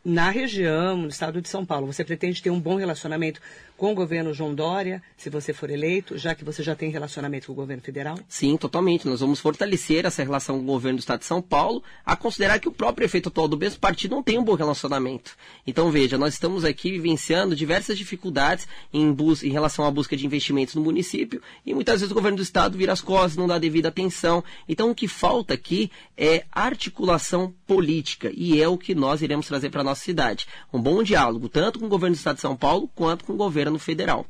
na 0.05 0.29
região, 0.29 0.95
no 0.95 1.09
estado 1.09 1.41
de 1.41 1.49
São 1.49 1.65
Paulo. 1.65 1.85
Você 1.87 2.01
pretende 2.01 2.41
ter 2.41 2.49
um 2.49 2.61
bom 2.61 2.77
relacionamento 2.77 3.41
com 3.77 3.91
o 3.91 3.95
governo 3.95 4.33
João 4.33 4.55
Dória, 4.55 5.01
se 5.15 5.29
você 5.29 5.53
for 5.53 5.69
eleito, 5.69 6.17
já 6.17 6.33
que 6.33 6.43
você 6.43 6.63
já 6.63 6.75
tem 6.75 6.89
relacionamento 6.89 7.45
com 7.45 7.53
o 7.53 7.55
governo 7.55 7.83
federal? 7.83 8.17
Sim, 8.27 8.57
totalmente. 8.57 9.07
Nós 9.07 9.19
vamos 9.19 9.39
fortalecer 9.39 10.03
essa 10.05 10.23
relação 10.23 10.57
com 10.57 10.63
o 10.63 10.65
governo 10.65 10.97
do 10.97 11.01
estado 11.01 11.19
de 11.19 11.25
São 11.25 11.41
Paulo, 11.41 11.83
a 12.03 12.15
considerar 12.15 12.59
que 12.59 12.67
o 12.67 12.71
próprio 12.71 12.97
prefeito 12.97 13.29
atual 13.29 13.47
do 13.47 13.57
mesmo 13.57 13.79
partido 13.79 14.15
não 14.15 14.23
tem 14.23 14.39
um 14.39 14.43
bom 14.43 14.55
relacionamento. 14.55 15.35
Então, 15.65 15.91
veja, 15.91 16.17
nós 16.17 16.33
estamos 16.33 16.65
aqui 16.65 16.91
vivenciando 16.91 17.55
diversas 17.55 17.97
dificuldades 17.97 18.67
em, 18.91 19.15
em 19.43 19.51
relação 19.51 19.85
à 19.85 19.91
busca 19.91 20.17
de 20.17 20.25
investimentos 20.25 20.73
no 20.73 20.81
município 20.81 21.41
e 21.63 21.73
muitas 21.73 22.01
vezes 22.01 22.11
o 22.11 22.15
governo 22.15 22.37
do 22.37 22.43
estado 22.43 22.77
vira 22.77 22.91
as 22.91 23.01
costas, 23.01 23.37
não 23.37 23.47
dá 23.47 23.59
devida 23.59 23.89
atenção. 23.89 24.43
Então, 24.67 24.89
o 24.89 24.95
que 24.95 25.07
falta 25.07 25.53
aqui 25.53 25.91
é 26.17 26.43
articulação 26.51 27.53
política 27.67 28.31
e 28.33 28.59
é 28.59 28.67
o 28.67 28.77
que 28.77 28.95
nós 28.95 29.21
iremos 29.21 29.45
trazer 29.45 29.69
para 29.69 29.81
a 29.81 29.83
nossa 29.83 30.03
cidade. 30.03 30.47
Um 30.73 30.81
bom 30.81 31.03
diálogo, 31.03 31.47
tanto 31.47 31.79
com 31.79 31.85
o 31.85 31.89
governo 31.89 32.15
do 32.15 32.17
estado 32.17 32.37
de 32.37 32.41
São 32.41 32.55
Paulo 32.55 32.89
quanto 32.95 33.23
com 33.23 33.33
o 33.33 33.37
governo 33.37 33.66
governo 33.67 33.79
federal. 33.79 34.25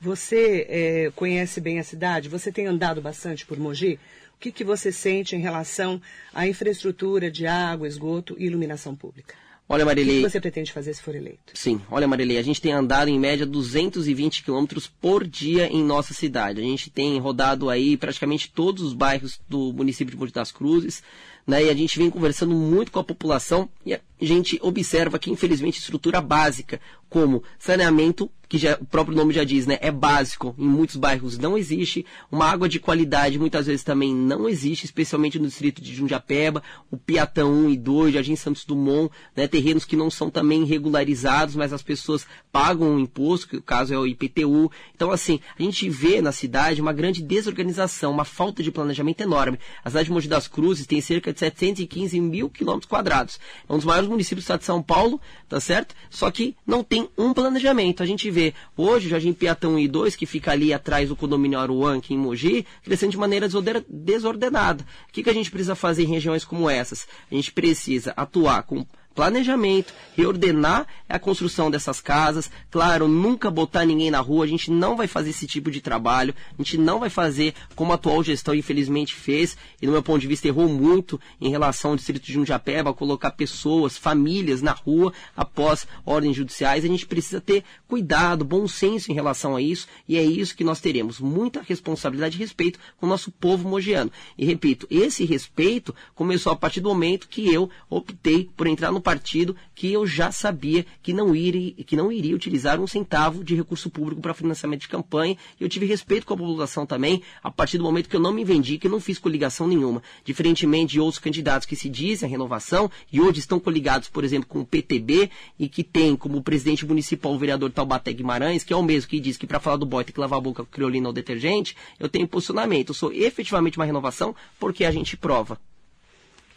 Você 0.00 0.66
é, 0.68 1.12
conhece 1.14 1.60
bem 1.60 1.78
a 1.78 1.84
cidade? 1.84 2.28
Você 2.28 2.50
tem 2.50 2.66
andado 2.66 3.02
bastante 3.02 3.44
por 3.44 3.58
Mogi? 3.58 3.98
O 4.34 4.40
que, 4.40 4.50
que 4.50 4.64
você 4.64 4.90
sente 4.90 5.36
em 5.36 5.40
relação 5.40 6.00
à 6.32 6.46
infraestrutura 6.46 7.30
de 7.30 7.46
água, 7.46 7.86
esgoto 7.86 8.34
e 8.38 8.46
iluminação 8.46 8.96
pública? 8.96 9.34
Olha, 9.68 9.84
Marilei. 9.84 10.18
O 10.18 10.22
que 10.24 10.30
você 10.30 10.40
pretende 10.40 10.72
fazer 10.72 10.94
se 10.94 11.02
for 11.02 11.14
eleito? 11.14 11.52
Sim, 11.54 11.80
olha, 11.90 12.08
Marilei, 12.08 12.38
a 12.38 12.42
gente 12.42 12.60
tem 12.60 12.72
andado 12.72 13.08
em 13.08 13.20
média 13.20 13.46
220 13.46 14.42
quilômetros 14.42 14.88
por 14.88 15.24
dia 15.24 15.68
em 15.68 15.84
nossa 15.84 16.12
cidade. 16.12 16.60
A 16.60 16.64
gente 16.64 16.90
tem 16.90 17.18
rodado 17.20 17.70
aí 17.70 17.96
praticamente 17.96 18.50
todos 18.50 18.82
os 18.82 18.94
bairros 18.94 19.40
do 19.48 19.72
município 19.72 20.12
de 20.12 20.18
Monte 20.18 20.32
das 20.32 20.50
Cruzes, 20.50 21.04
né? 21.46 21.64
E 21.64 21.70
a 21.70 21.74
gente 21.74 21.98
vem 21.98 22.10
conversando 22.10 22.54
muito 22.54 22.92
com 22.92 23.00
a 23.00 23.04
população 23.04 23.68
e 23.84 23.94
a 23.94 24.00
gente 24.20 24.58
observa 24.62 25.18
que, 25.18 25.30
infelizmente, 25.30 25.78
estrutura 25.78 26.20
básica, 26.20 26.80
como 27.08 27.42
saneamento, 27.58 28.30
que 28.48 28.58
já, 28.58 28.76
o 28.80 28.84
próprio 28.84 29.16
nome 29.16 29.32
já 29.32 29.44
diz, 29.44 29.66
né, 29.66 29.78
é 29.80 29.90
básico, 29.90 30.54
em 30.58 30.66
muitos 30.66 30.96
bairros 30.96 31.38
não 31.38 31.56
existe, 31.56 32.04
uma 32.30 32.46
água 32.46 32.68
de 32.68 32.80
qualidade 32.80 33.38
muitas 33.38 33.66
vezes 33.66 33.84
também 33.84 34.14
não 34.14 34.48
existe, 34.48 34.84
especialmente 34.84 35.38
no 35.38 35.46
distrito 35.46 35.80
de 35.80 35.94
Jundiapeba, 35.94 36.62
o 36.90 36.96
Piatão 36.96 37.52
1 37.52 37.70
e 37.70 37.76
2, 37.76 38.14
Jardim 38.14 38.36
Santos 38.36 38.64
Dumont, 38.64 39.12
né, 39.36 39.46
terrenos 39.46 39.84
que 39.84 39.96
não 39.96 40.10
são 40.10 40.30
também 40.30 40.64
regularizados, 40.64 41.54
mas 41.54 41.72
as 41.72 41.82
pessoas 41.82 42.26
pagam 42.50 42.94
um 42.94 42.98
imposto, 42.98 43.48
que 43.48 43.56
o 43.56 43.62
caso 43.62 43.94
é 43.94 43.98
o 43.98 44.06
IPTU. 44.06 44.70
Então, 44.94 45.12
assim, 45.12 45.40
a 45.56 45.62
gente 45.62 45.88
vê 45.88 46.20
na 46.20 46.32
cidade 46.32 46.80
uma 46.80 46.92
grande 46.92 47.22
desorganização, 47.22 48.12
uma 48.12 48.24
falta 48.24 48.62
de 48.62 48.72
planejamento 48.72 49.20
enorme. 49.20 49.58
A 49.84 49.90
cidade 49.90 50.06
de 50.06 50.12
Mogi 50.12 50.28
das 50.28 50.48
Cruzes 50.48 50.86
tem 50.86 51.00
cerca 51.00 51.29
de 51.32 51.38
715 51.38 52.20
mil 52.20 52.50
quilômetros 52.50 52.88
quadrados. 52.88 53.38
É 53.68 53.72
um 53.72 53.76
dos 53.76 53.84
maiores 53.84 54.08
municípios 54.08 54.42
do 54.42 54.46
estado 54.46 54.60
de 54.60 54.66
São 54.66 54.82
Paulo, 54.82 55.20
tá 55.48 55.60
certo? 55.60 55.94
Só 56.10 56.30
que 56.30 56.56
não 56.66 56.82
tem 56.82 57.08
um 57.16 57.32
planejamento. 57.32 58.02
A 58.02 58.06
gente 58.06 58.30
vê 58.30 58.40
vê 58.40 58.54
hoje 58.74 59.06
o 59.06 59.10
Jardim 59.10 59.34
Piatão 59.34 59.76
I2, 59.76 60.16
que 60.16 60.24
fica 60.24 60.52
ali 60.52 60.72
atrás 60.72 61.10
do 61.10 61.16
condomínio 61.16 61.58
Aruan, 61.58 61.98
aqui 61.98 62.14
em 62.14 62.18
Mogi, 62.18 62.66
crescendo 62.82 63.12
de 63.12 63.18
maneira 63.18 63.48
desordenada. 63.88 64.82
O 65.08 65.12
que, 65.12 65.22
que 65.22 65.28
a 65.28 65.34
gente 65.34 65.50
precisa 65.50 65.74
fazer 65.74 66.04
em 66.04 66.06
regiões 66.06 66.44
como 66.44 66.70
essas? 66.70 67.06
A 67.30 67.34
gente 67.34 67.52
precisa 67.52 68.14
atuar 68.16 68.62
com 68.62 68.86
planejamento, 69.20 69.92
reordenar 70.16 70.86
a 71.06 71.18
construção 71.18 71.70
dessas 71.70 72.00
casas. 72.00 72.50
Claro, 72.70 73.06
nunca 73.06 73.50
botar 73.50 73.84
ninguém 73.84 74.10
na 74.10 74.20
rua, 74.20 74.46
a 74.46 74.48
gente 74.48 74.70
não 74.70 74.96
vai 74.96 75.06
fazer 75.06 75.28
esse 75.28 75.46
tipo 75.46 75.70
de 75.70 75.82
trabalho, 75.82 76.34
a 76.58 76.62
gente 76.62 76.78
não 76.78 76.98
vai 76.98 77.10
fazer 77.10 77.52
como 77.76 77.92
a 77.92 77.96
atual 77.96 78.22
gestão 78.24 78.54
infelizmente 78.54 79.14
fez, 79.14 79.58
e 79.82 79.84
no 79.84 79.92
meu 79.92 80.02
ponto 80.02 80.20
de 80.20 80.26
vista 80.26 80.48
errou 80.48 80.70
muito 80.70 81.20
em 81.38 81.50
relação 81.50 81.90
ao 81.90 81.96
distrito 81.98 82.24
de 82.24 82.32
Jundiapeba, 82.32 82.94
colocar 82.94 83.32
pessoas, 83.32 83.98
famílias 83.98 84.62
na 84.62 84.72
rua 84.72 85.12
após 85.36 85.86
ordens 86.06 86.34
judiciais. 86.34 86.82
A 86.82 86.88
gente 86.88 87.04
precisa 87.04 87.42
ter 87.42 87.62
cuidado, 87.86 88.42
bom 88.42 88.66
senso 88.66 89.12
em 89.12 89.14
relação 89.14 89.54
a 89.54 89.60
isso, 89.60 89.86
e 90.08 90.16
é 90.16 90.22
isso 90.22 90.56
que 90.56 90.64
nós 90.64 90.80
teremos, 90.80 91.20
muita 91.20 91.60
responsabilidade 91.60 92.36
e 92.36 92.40
respeito 92.40 92.78
com 92.98 93.04
o 93.04 93.08
nosso 93.08 93.30
povo 93.30 93.68
mogiano. 93.68 94.10
E 94.38 94.46
repito, 94.46 94.86
esse 94.90 95.26
respeito 95.26 95.94
começou 96.14 96.52
a 96.52 96.56
partir 96.56 96.80
do 96.80 96.88
momento 96.88 97.28
que 97.28 97.52
eu 97.52 97.68
optei 97.90 98.48
por 98.56 98.66
entrar 98.66 98.90
no 98.90 99.09
partido 99.10 99.56
que 99.74 99.92
eu 99.92 100.06
já 100.06 100.30
sabia 100.30 100.86
que 101.02 101.12
não 101.12 101.34
iria, 101.34 101.72
que 101.84 101.96
não 101.96 102.12
iria 102.12 102.36
utilizar 102.36 102.78
um 102.78 102.86
centavo 102.86 103.42
de 103.42 103.56
recurso 103.56 103.90
público 103.90 104.20
para 104.20 104.32
financiamento 104.32 104.82
de 104.82 104.88
campanha. 104.88 105.36
E 105.58 105.64
eu 105.64 105.68
tive 105.68 105.84
respeito 105.84 106.24
com 106.24 106.34
a 106.34 106.36
população 106.36 106.86
também, 106.86 107.20
a 107.42 107.50
partir 107.50 107.76
do 107.76 107.82
momento 107.82 108.08
que 108.08 108.14
eu 108.14 108.20
não 108.20 108.32
me 108.32 108.44
vendi, 108.44 108.78
que 108.78 108.86
eu 108.86 108.90
não 108.90 109.00
fiz 109.00 109.18
coligação 109.18 109.66
nenhuma. 109.66 110.00
Diferentemente 110.24 110.92
de 110.92 111.00
outros 111.00 111.18
candidatos 111.18 111.66
que 111.66 111.74
se 111.74 111.88
dizem 111.88 112.28
a 112.28 112.30
renovação 112.30 112.88
e 113.12 113.20
hoje 113.20 113.40
estão 113.40 113.58
coligados, 113.58 114.08
por 114.08 114.22
exemplo, 114.22 114.48
com 114.48 114.60
o 114.60 114.66
PTB 114.66 115.28
e 115.58 115.68
que 115.68 115.82
tem 115.82 116.14
como 116.14 116.40
presidente 116.40 116.86
municipal 116.86 117.34
o 117.34 117.38
vereador 117.38 117.72
Taubaté 117.72 118.12
Guimarães, 118.12 118.62
que 118.62 118.72
é 118.72 118.76
o 118.76 118.82
mesmo 118.82 119.10
que 119.10 119.18
diz 119.18 119.36
que 119.36 119.46
para 119.46 119.58
falar 119.58 119.76
do 119.76 119.86
boy 119.86 120.04
tem 120.04 120.14
que 120.14 120.20
lavar 120.20 120.38
a 120.38 120.42
boca 120.42 120.62
com 120.62 120.70
criolina 120.70 121.08
ou 121.08 121.12
detergente, 121.12 121.76
eu 121.98 122.08
tenho 122.08 122.28
posicionamento. 122.28 122.90
Eu 122.90 122.94
sou 122.94 123.12
efetivamente 123.12 123.76
uma 123.76 123.84
renovação 123.84 124.36
porque 124.58 124.84
a 124.84 124.92
gente 124.92 125.16
prova. 125.16 125.58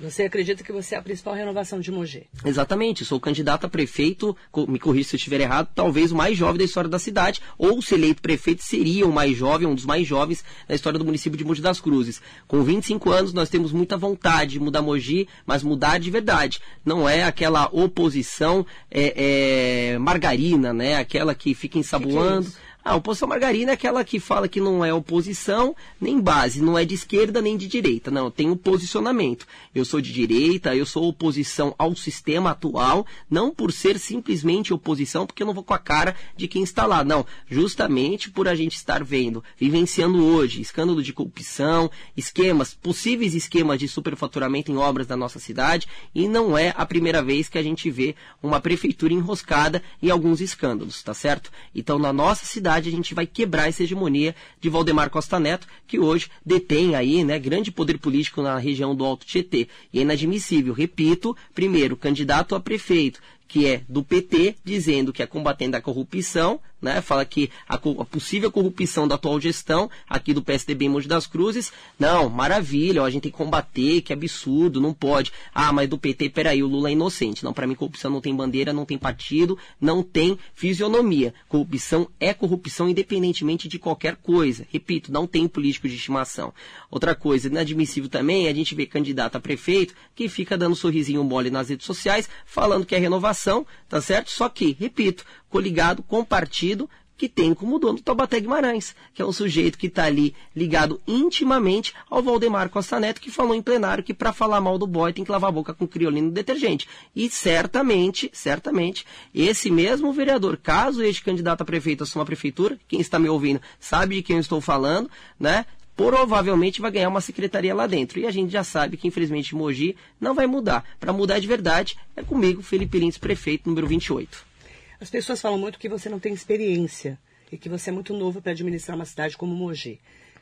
Você 0.04 0.24
acredita 0.24 0.66
que 0.66 0.72
você 0.74 0.96
é 0.96 0.98
a 0.98 1.02
principal 1.02 1.34
renovação 1.34 1.80
de 1.80 1.90
Mogi? 1.90 2.28
Exatamente, 2.44 3.06
sou 3.06 3.22
candidato 3.22 3.66
a 3.66 3.70
prefeito, 3.70 4.36
me 4.68 4.78
corrija 4.78 5.08
se 5.08 5.16
eu 5.16 5.18
estiver 5.18 5.40
errado, 5.40 5.70
talvez 5.74 6.12
o 6.12 6.16
mais 6.16 6.38
jovem 6.38 6.58
da 6.58 6.66
história 6.66 6.90
da 6.90 7.00
cidade, 7.00 7.40
ou 7.58 7.82
se 7.82 7.94
eleito 7.94 8.22
prefeito 8.22 8.64
seria 8.64 9.08
o 9.08 9.14
mais 9.14 9.38
jovem, 9.38 9.66
um 9.66 9.74
dos 9.74 9.86
mais 9.86 10.06
jovens 10.06 10.44
da 10.68 10.76
história 10.76 11.00
do 11.00 11.06
município 11.06 11.38
de 11.38 11.46
Mogi 11.46 11.62
das 11.62 11.80
Cruzes. 11.80 12.22
Com 12.50 12.62
25 12.64 13.10
anos 13.12 13.32
nós 13.32 13.48
temos 13.48 13.72
muita 13.72 13.96
vontade 13.96 14.52
de 14.52 14.60
mudar 14.60 14.82
Mogi, 14.82 15.26
mas 15.46 15.64
mudar 15.64 16.00
de 16.00 16.12
verdade. 16.12 16.60
Não 16.84 17.08
é 17.08 17.24
aquela 17.24 17.70
oposição 17.72 18.66
é, 18.92 19.94
é, 19.94 19.98
margarina, 20.00 20.74
né? 20.74 20.98
Aquela 20.98 21.34
que 21.34 21.56
fica 21.56 21.80
ensaboando. 21.80 22.48
Que 22.48 22.52
que 22.52 22.58
é 22.58 22.73
A 22.86 22.98
oposição 22.98 23.30
margarina 23.30 23.72
é 23.72 23.76
aquela 23.76 24.04
que 24.04 24.20
fala 24.20 24.46
que 24.46 24.60
não 24.60 24.84
é 24.84 24.94
oposição 24.94 25.74
nem 26.02 26.20
base, 26.20 26.62
não 26.62 26.78
é 26.78 26.84
de 26.84 26.94
esquerda 26.94 27.42
nem 27.42 27.56
de 27.56 27.66
direita. 27.66 28.12
Não, 28.12 28.30
tem 28.30 28.50
um 28.50 28.58
posicionamento. 28.58 29.48
Eu 29.74 29.86
sou 29.86 30.02
de 30.02 30.12
direita, 30.12 30.76
eu 30.76 30.86
sou 30.86 31.08
oposição 31.08 31.74
ao 31.78 31.96
sistema 31.96 32.52
atual, 32.52 33.08
não 33.30 33.52
por 33.52 33.72
ser 33.72 33.98
simplesmente 33.98 34.74
oposição, 34.74 35.26
porque 35.26 35.44
eu 35.44 35.48
não 35.48 35.54
vou 35.54 35.64
com 35.64 35.74
a 35.74 35.78
cara 35.78 36.14
de 36.36 36.46
quem 36.46 36.62
está 36.62 36.86
lá. 36.86 37.06
Não, 37.06 37.26
justamente 37.50 38.30
por 38.30 38.50
a 38.50 38.56
gente 38.56 38.76
estar 38.76 39.02
vendo, 39.02 39.42
vivenciando 39.58 40.22
hoje, 40.22 40.60
escândalo 40.60 41.02
de 41.02 41.14
corrupção, 41.14 41.90
esquemas, 42.18 42.74
possíveis 42.74 43.34
esquemas 43.34 43.80
de 43.80 43.88
superfaturamento 43.88 44.74
em 44.74 44.78
obras 44.78 45.08
da 45.08 45.16
nossa 45.16 45.40
cidade, 45.40 45.88
e 46.14 46.28
não 46.28 46.58
é 46.58 46.74
a 46.76 46.86
primeira 46.86 47.24
vez 47.24 47.48
que 47.48 47.58
a 47.58 47.64
gente 47.64 47.90
vê 47.90 48.14
uma 48.42 48.60
prefeitura 48.60 49.14
enroscada 49.14 49.82
em 50.02 50.10
alguns 50.10 50.42
escândalos, 50.42 51.02
tá 51.02 51.14
certo? 51.14 51.50
Então, 51.74 51.98
na 51.98 52.12
nossa 52.12 52.46
cidade, 52.46 52.73
a 52.78 52.92
gente 52.92 53.14
vai 53.14 53.26
quebrar 53.26 53.68
essa 53.68 53.84
hegemonia 53.84 54.36
de 54.60 54.70
Valdemar 54.70 55.10
Costa 55.10 55.40
Neto, 55.40 55.68
que 55.88 56.00
hoje 56.00 56.30
detém 56.46 56.96
aí, 56.96 57.24
né, 57.24 57.38
grande 57.38 57.72
poder 57.72 57.98
político 57.98 58.42
na 58.42 58.58
região 58.58 58.96
do 58.96 59.06
Alto 59.06 59.26
Tietê. 59.26 59.68
E 59.92 60.00
é 60.00 60.02
inadmissível, 60.02 60.74
repito, 60.74 61.36
primeiro, 61.54 61.96
candidato 61.96 62.56
a 62.56 62.60
prefeito, 62.60 63.20
que 63.48 63.68
é 63.68 63.82
do 63.88 64.04
PT, 64.04 64.56
dizendo 64.64 65.14
que 65.14 65.22
é 65.22 65.28
combatendo 65.28 65.78
a 65.78 65.82
corrupção, 65.82 66.60
né? 66.84 67.02
Fala 67.02 67.26
que 67.26 67.50
a, 67.68 67.76
a, 67.76 68.06
possível 68.06 68.52
corrupção 68.52 69.08
da 69.08 69.16
atual 69.16 69.40
gestão 69.40 69.90
aqui 70.08 70.34
do 70.34 70.44
PSDB 70.44 70.86
em 70.86 70.90
Monte 70.90 71.08
das 71.08 71.26
Cruzes, 71.26 71.72
não, 71.98 72.30
maravilha, 72.30 73.02
ó, 73.02 73.06
a 73.06 73.10
gente 73.10 73.24
tem 73.24 73.32
que 73.32 73.38
combater, 73.38 74.02
que 74.02 74.14
absurdo, 74.14 74.82
não 74.82 74.94
pode. 74.94 75.32
Ah, 75.54 75.72
mas 75.72 75.90
do 75.90 75.98
PT, 75.98 76.30
peraí, 76.30 76.62
o 76.62 76.68
Lula 76.68 76.90
é 76.90 76.92
inocente. 76.92 77.44
Não, 77.44 77.54
para 77.54 77.66
mim 77.66 77.76
corrupção 77.76 78.12
não 78.12 78.22
tem 78.22 78.36
bandeira, 78.36 78.74
não 78.74 78.86
tem 78.86 78.98
partido, 78.98 79.58
não 79.80 80.04
tem 80.04 80.38
fisionomia. 80.54 81.34
Corrupção 81.48 82.08
é 82.20 82.34
corrupção 82.34 82.90
independentemente 82.90 83.68
de 83.68 83.80
qualquer 83.80 84.18
coisa. 84.18 84.68
Repito, 84.70 85.12
não 85.12 85.26
tem 85.26 85.48
político 85.48 85.88
de 85.88 85.96
estimação. 85.96 86.54
Outra 86.92 87.16
coisa, 87.16 87.48
inadmissível 87.48 88.10
também, 88.10 88.48
a 88.48 88.54
gente 88.54 88.76
vê 88.76 88.86
candidato 88.86 89.36
a 89.36 89.40
prefeito 89.40 89.94
que 90.14 90.28
fica 90.28 90.58
dando 90.58 90.76
sorrisinho 90.76 91.24
mole 91.24 91.50
nas 91.50 91.70
redes 91.70 91.86
sociais, 91.86 92.30
falando 92.46 92.86
que 92.86 92.96
é 92.96 93.00
renovação 93.00 93.66
tá 93.94 94.02
certo? 94.02 94.32
Só 94.32 94.50
que, 94.50 94.76
repito, 94.80 95.24
coligado 95.54 96.02
com 96.02 96.26
partido 96.26 96.90
que 97.16 97.30
tem 97.30 97.54
como 97.54 97.78
dono 97.78 98.02
Taubaté 98.02 98.40
Guimarães, 98.40 98.96
que 99.14 99.22
é 99.22 99.26
um 99.26 99.32
sujeito 99.32 99.78
que 99.78 99.86
está 99.86 100.06
ali 100.06 100.34
ligado 100.56 101.00
intimamente 101.08 101.94
ao 102.10 102.24
Valdemar 102.24 102.70
Costa 102.70 103.00
Neto, 103.00 103.22
que 103.22 103.30
falou 103.30 103.54
em 103.54 103.62
plenário 103.62 104.04
que 104.04 104.16
para 104.16 104.34
falar 104.34 104.60
mal 104.60 104.80
do 104.80 104.88
boy 104.88 105.14
tem 105.14 105.24
que 105.24 105.32
lavar 105.32 105.50
a 105.50 105.54
boca 105.54 105.76
com 105.76 105.88
criolino 105.88 106.32
detergente. 106.32 106.90
E 107.16 107.30
certamente, 107.30 108.32
certamente, 108.34 109.06
esse 109.32 109.70
mesmo 109.70 110.12
vereador, 110.12 110.58
caso 110.58 111.04
este 111.04 111.24
candidato 111.24 111.62
a 111.62 111.66
prefeito 111.66 112.02
assuma 112.02 112.24
a 112.24 112.26
prefeitura, 112.26 112.80
quem 112.88 113.00
está 113.00 113.20
me 113.20 113.30
ouvindo 113.30 113.62
sabe 113.80 114.16
de 114.16 114.24
quem 114.24 114.38
eu 114.38 114.42
estou 114.42 114.60
falando, 114.60 115.08
né? 115.40 115.68
provavelmente 115.96 116.82
vai 116.82 116.90
ganhar 116.90 117.10
uma 117.10 117.22
secretaria 117.22 117.76
lá 117.76 117.86
dentro. 117.86 118.20
E 118.20 118.26
a 118.26 118.32
gente 118.32 118.52
já 118.52 118.64
sabe 118.64 118.98
que, 118.98 119.08
infelizmente, 119.08 119.54
Mogi 119.54 119.96
não 120.20 120.34
vai 120.34 120.48
mudar. 120.48 120.84
Para 121.00 121.14
mudar 121.14 121.38
de 121.38 121.46
verdade, 121.46 121.96
é 122.16 122.24
comigo, 122.24 122.64
Felipe 122.64 122.98
Lins, 122.98 123.20
prefeito 123.20 123.70
número 123.70 123.86
28. 123.86 124.53
As 125.00 125.10
pessoas 125.10 125.42
falam 125.42 125.58
muito 125.58 125.80
que 125.80 125.90
você 125.90 126.10
não 126.10 126.20
tem 126.20 126.34
experiência 126.34 127.20
e 127.52 127.58
que 127.58 127.70
você 127.70 127.90
é 127.90 127.94
muito 127.94 128.14
novo 128.14 128.42
para 128.42 128.52
administrar 128.52 128.96
uma 128.96 129.06
cidade 129.06 129.38
como 129.38 129.56
Mogi. 129.56 130.00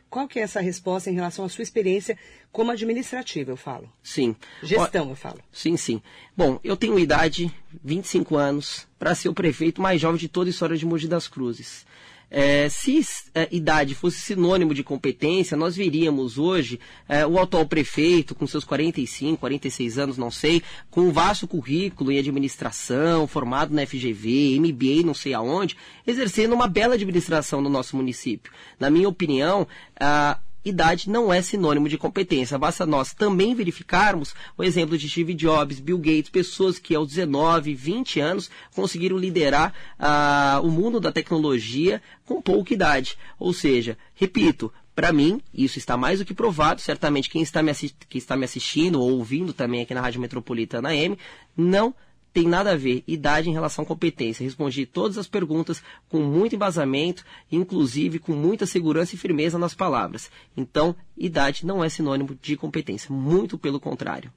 Qual 0.09 0.27
que 0.27 0.39
é 0.39 0.41
essa 0.41 0.59
resposta 0.59 1.09
em 1.09 1.13
relação 1.13 1.45
à 1.45 1.49
sua 1.49 1.63
experiência 1.63 2.17
como 2.51 2.69
administrativa, 2.69 3.51
eu 3.51 3.55
falo? 3.55 3.89
Sim. 4.03 4.35
Gestão, 4.61 5.09
eu 5.09 5.15
falo. 5.15 5.39
Sim, 5.53 5.77
sim. 5.77 6.01
Bom, 6.35 6.59
eu 6.65 6.75
tenho 6.75 6.99
idade, 6.99 7.49
25 7.81 8.35
anos, 8.35 8.87
para 8.99 9.15
ser 9.15 9.29
o 9.29 9.33
prefeito 9.33 9.81
mais 9.81 10.01
jovem 10.01 10.19
de 10.19 10.27
toda 10.27 10.49
a 10.49 10.51
história 10.51 10.75
de 10.75 10.85
Mogi 10.85 11.07
das 11.07 11.29
Cruzes. 11.29 11.85
É, 12.33 12.69
se 12.69 13.05
é, 13.35 13.49
idade 13.51 13.93
fosse 13.93 14.17
sinônimo 14.19 14.73
de 14.73 14.85
competência, 14.85 15.57
nós 15.57 15.75
veríamos 15.75 16.37
hoje 16.37 16.79
é, 17.09 17.27
o 17.27 17.37
atual 17.37 17.65
prefeito, 17.65 18.33
com 18.33 18.47
seus 18.47 18.63
45, 18.63 19.37
46 19.37 19.97
anos, 19.97 20.17
não 20.17 20.31
sei, 20.31 20.63
com 20.89 21.01
um 21.01 21.11
vasto 21.11 21.45
currículo 21.45 22.09
em 22.09 22.17
administração, 22.17 23.27
formado 23.27 23.73
na 23.73 23.85
FGV, 23.85 24.57
MBA, 24.61 25.05
não 25.05 25.13
sei 25.13 25.33
aonde, 25.33 25.75
exercendo 26.07 26.53
uma 26.53 26.69
bela 26.69 26.93
administração 26.93 27.59
no 27.59 27.69
nosso 27.69 27.97
município. 27.97 28.51
Na 28.79 28.89
minha 28.89 29.09
opinião, 29.09 29.67
a 29.99 30.39
idade 30.63 31.09
não 31.09 31.33
é 31.33 31.41
sinônimo 31.41 31.89
de 31.89 31.97
competência. 31.97 32.57
Basta 32.57 32.85
nós 32.85 33.13
também 33.13 33.55
verificarmos 33.55 34.33
o 34.57 34.63
exemplo 34.63 34.97
de 34.97 35.09
Steve 35.09 35.33
Jobs, 35.33 35.79
Bill 35.79 35.97
Gates, 35.97 36.29
pessoas 36.29 36.79
que 36.79 36.95
aos 36.95 37.07
19, 37.07 37.73
20 37.73 38.19
anos 38.19 38.49
conseguiram 38.73 39.17
liderar 39.17 39.73
uh, 39.99 40.65
o 40.65 40.71
mundo 40.71 40.99
da 40.99 41.11
tecnologia 41.11 42.01
com 42.25 42.41
pouca 42.41 42.73
idade. 42.73 43.17
Ou 43.39 43.53
seja, 43.53 43.97
repito, 44.13 44.71
para 44.95 45.11
mim, 45.11 45.41
isso 45.53 45.77
está 45.77 45.95
mais 45.97 46.19
do 46.19 46.25
que 46.25 46.33
provado. 46.33 46.81
Certamente 46.81 47.29
quem 47.29 47.41
está, 47.41 47.63
me 47.63 47.71
quem 48.09 48.19
está 48.19 48.35
me 48.35 48.45
assistindo 48.45 49.01
ou 49.01 49.11
ouvindo 49.11 49.53
também 49.53 49.81
aqui 49.81 49.93
na 49.93 50.01
Rádio 50.01 50.21
Metropolitana 50.21 50.95
M 50.95 51.17
não 51.55 51.93
tem 52.33 52.47
nada 52.47 52.71
a 52.71 52.75
ver 52.75 53.03
idade 53.07 53.49
em 53.49 53.53
relação 53.53 53.83
à 53.83 53.87
competência. 53.87 54.43
Respondi 54.43 54.85
todas 54.85 55.17
as 55.17 55.27
perguntas 55.27 55.83
com 56.09 56.19
muito 56.21 56.55
embasamento, 56.55 57.25
inclusive 57.51 58.19
com 58.19 58.33
muita 58.33 58.65
segurança 58.65 59.15
e 59.15 59.17
firmeza 59.17 59.57
nas 59.57 59.73
palavras. 59.73 60.31
Então, 60.55 60.95
idade 61.17 61.65
não 61.65 61.83
é 61.83 61.89
sinônimo 61.89 62.37
de 62.41 62.55
competência, 62.55 63.13
muito 63.13 63.57
pelo 63.57 63.79
contrário. 63.79 64.31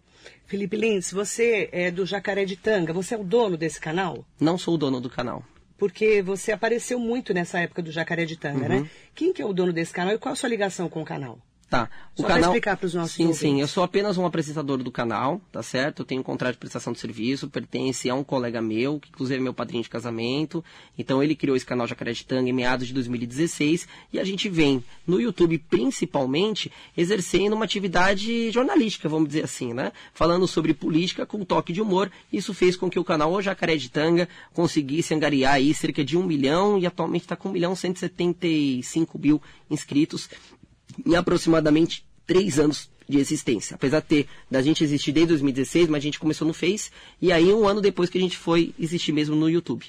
Felipe 0.47 0.77
Lins, 0.77 1.13
você 1.13 1.69
é 1.73 1.91
do 1.91 2.05
Jacaré 2.07 2.45
de 2.45 2.57
Tanga, 2.57 2.93
você 2.93 3.15
é 3.15 3.19
o 3.19 3.25
dono 3.25 3.57
desse 3.57 3.81
canal? 3.81 4.25
Não 4.41 4.59
sou 4.59 4.75
o 4.75 4.79
dono 4.79 5.01
do 5.01 5.11
canal. 5.11 5.45
Porque 5.77 6.23
você 6.23 6.53
apareceu 6.53 6.99
muito 6.99 7.35
nessa 7.35 7.59
época 7.59 7.83
do 7.83 7.91
Jacaré 7.91 8.25
de 8.25 8.37
Tanga, 8.37 8.69
né? 8.69 8.77
uhum. 8.77 8.83
né? 8.83 8.91
Quem 9.15 9.33
que 9.33 9.43
é 9.43 9.47
o 9.47 9.53
dono 9.53 9.73
desse 9.73 9.93
canal 9.93 10.15
e 10.15 10.19
qual 10.19 10.33
a 10.33 10.37
sua 10.37 10.49
ligação 10.49 10.89
com 10.89 11.03
o 11.03 11.05
canal? 11.05 11.39
Tá. 11.75 11.91
O 12.17 12.23
Só 12.23 12.29
canal. 12.29 12.51
explicar 12.51 12.77
para 12.77 12.87
os 12.87 12.95
nossos 12.95 13.17
Sim, 13.17 13.25
ouvintes. 13.25 13.41
sim. 13.41 13.61
Eu 13.61 13.67
sou 13.67 13.83
apenas 13.83 14.17
um 14.17 14.25
apresentador 14.25 14.79
do 14.81 14.93
canal, 14.93 15.41
tá 15.51 15.65
certo? 15.65 16.03
Eu 16.03 16.07
tenho 16.07 16.21
um 16.21 16.25
contrato 16.25 16.53
de 16.53 16.59
prestação 16.59 16.93
de 16.93 17.01
serviço, 17.01 17.51
pertence 17.51 18.09
a 18.09 18.15
um 18.15 18.23
colega 18.23 18.63
meu, 18.63 19.01
que 19.01 19.09
inclusive 19.09 19.41
é 19.41 19.43
meu 19.43 19.53
padrinho 19.53 19.83
de 19.83 19.91
casamento. 19.91 20.65
Então 20.97 21.21
ele 21.21 21.35
criou 21.35 21.57
esse 21.57 21.67
canal 21.67 21.89
Jacaré 21.89 22.13
de 22.13 22.25
Tanga 22.25 22.49
em 22.49 22.53
meados 22.53 22.87
de 22.87 22.95
2016 22.95 23.89
e 24.13 24.21
a 24.21 24.25
gente 24.25 24.49
vem 24.49 24.85
no 25.05 25.21
YouTube 25.21 25.59
principalmente 25.59 26.71
exercendo 26.97 27.55
uma 27.55 27.65
atividade 27.65 28.49
jornalística, 28.53 29.09
vamos 29.09 29.27
dizer 29.27 29.43
assim, 29.43 29.75
né? 29.75 29.91
Falando 30.13 30.47
sobre 30.47 30.73
política 30.73 31.27
com 31.27 31.45
toque 31.45 31.73
de 31.73 31.83
humor. 31.83 32.13
Isso 32.33 32.55
fez 32.55 32.77
com 32.77 32.89
que 32.89 32.99
o 33.01 33.05
canal 33.05 33.33
O 33.33 33.43
Jacaré 33.43 33.75
de 33.75 33.91
Tanga 33.91 34.29
conseguisse 34.53 35.13
angariar 35.13 35.55
aí 35.55 35.75
cerca 35.75 36.05
de 36.05 36.17
um 36.17 36.23
milhão 36.23 36.79
e 36.79 36.87
atualmente 36.87 37.23
está 37.23 37.35
com 37.35 37.49
um 37.49 37.53
milhão 37.53 37.75
cento 37.75 37.99
e 38.45 38.83
mil 39.19 39.43
inscritos 39.69 40.29
em 41.05 41.15
aproximadamente 41.15 42.05
três 42.27 42.59
anos 42.59 42.91
de 43.09 43.19
existência. 43.19 43.75
Apesar 43.75 44.01
de 44.01 44.07
ter, 44.07 44.27
da 44.51 44.63
gente 44.63 44.83
existir 44.83 45.13
desde 45.13 45.29
2016, 45.29 45.89
mas 45.89 45.99
a 45.99 46.03
gente 46.03 46.19
começou 46.19 46.47
no 46.47 46.55
Face, 46.55 46.91
e 47.21 47.31
aí 47.31 47.53
um 47.53 47.69
ano 47.69 47.81
depois 47.81 48.09
que 48.09 48.19
a 48.19 48.21
gente 48.21 48.37
foi 48.37 48.75
existir 48.79 49.13
mesmo 49.13 49.37
no 49.37 49.49
YouTube. 49.49 49.87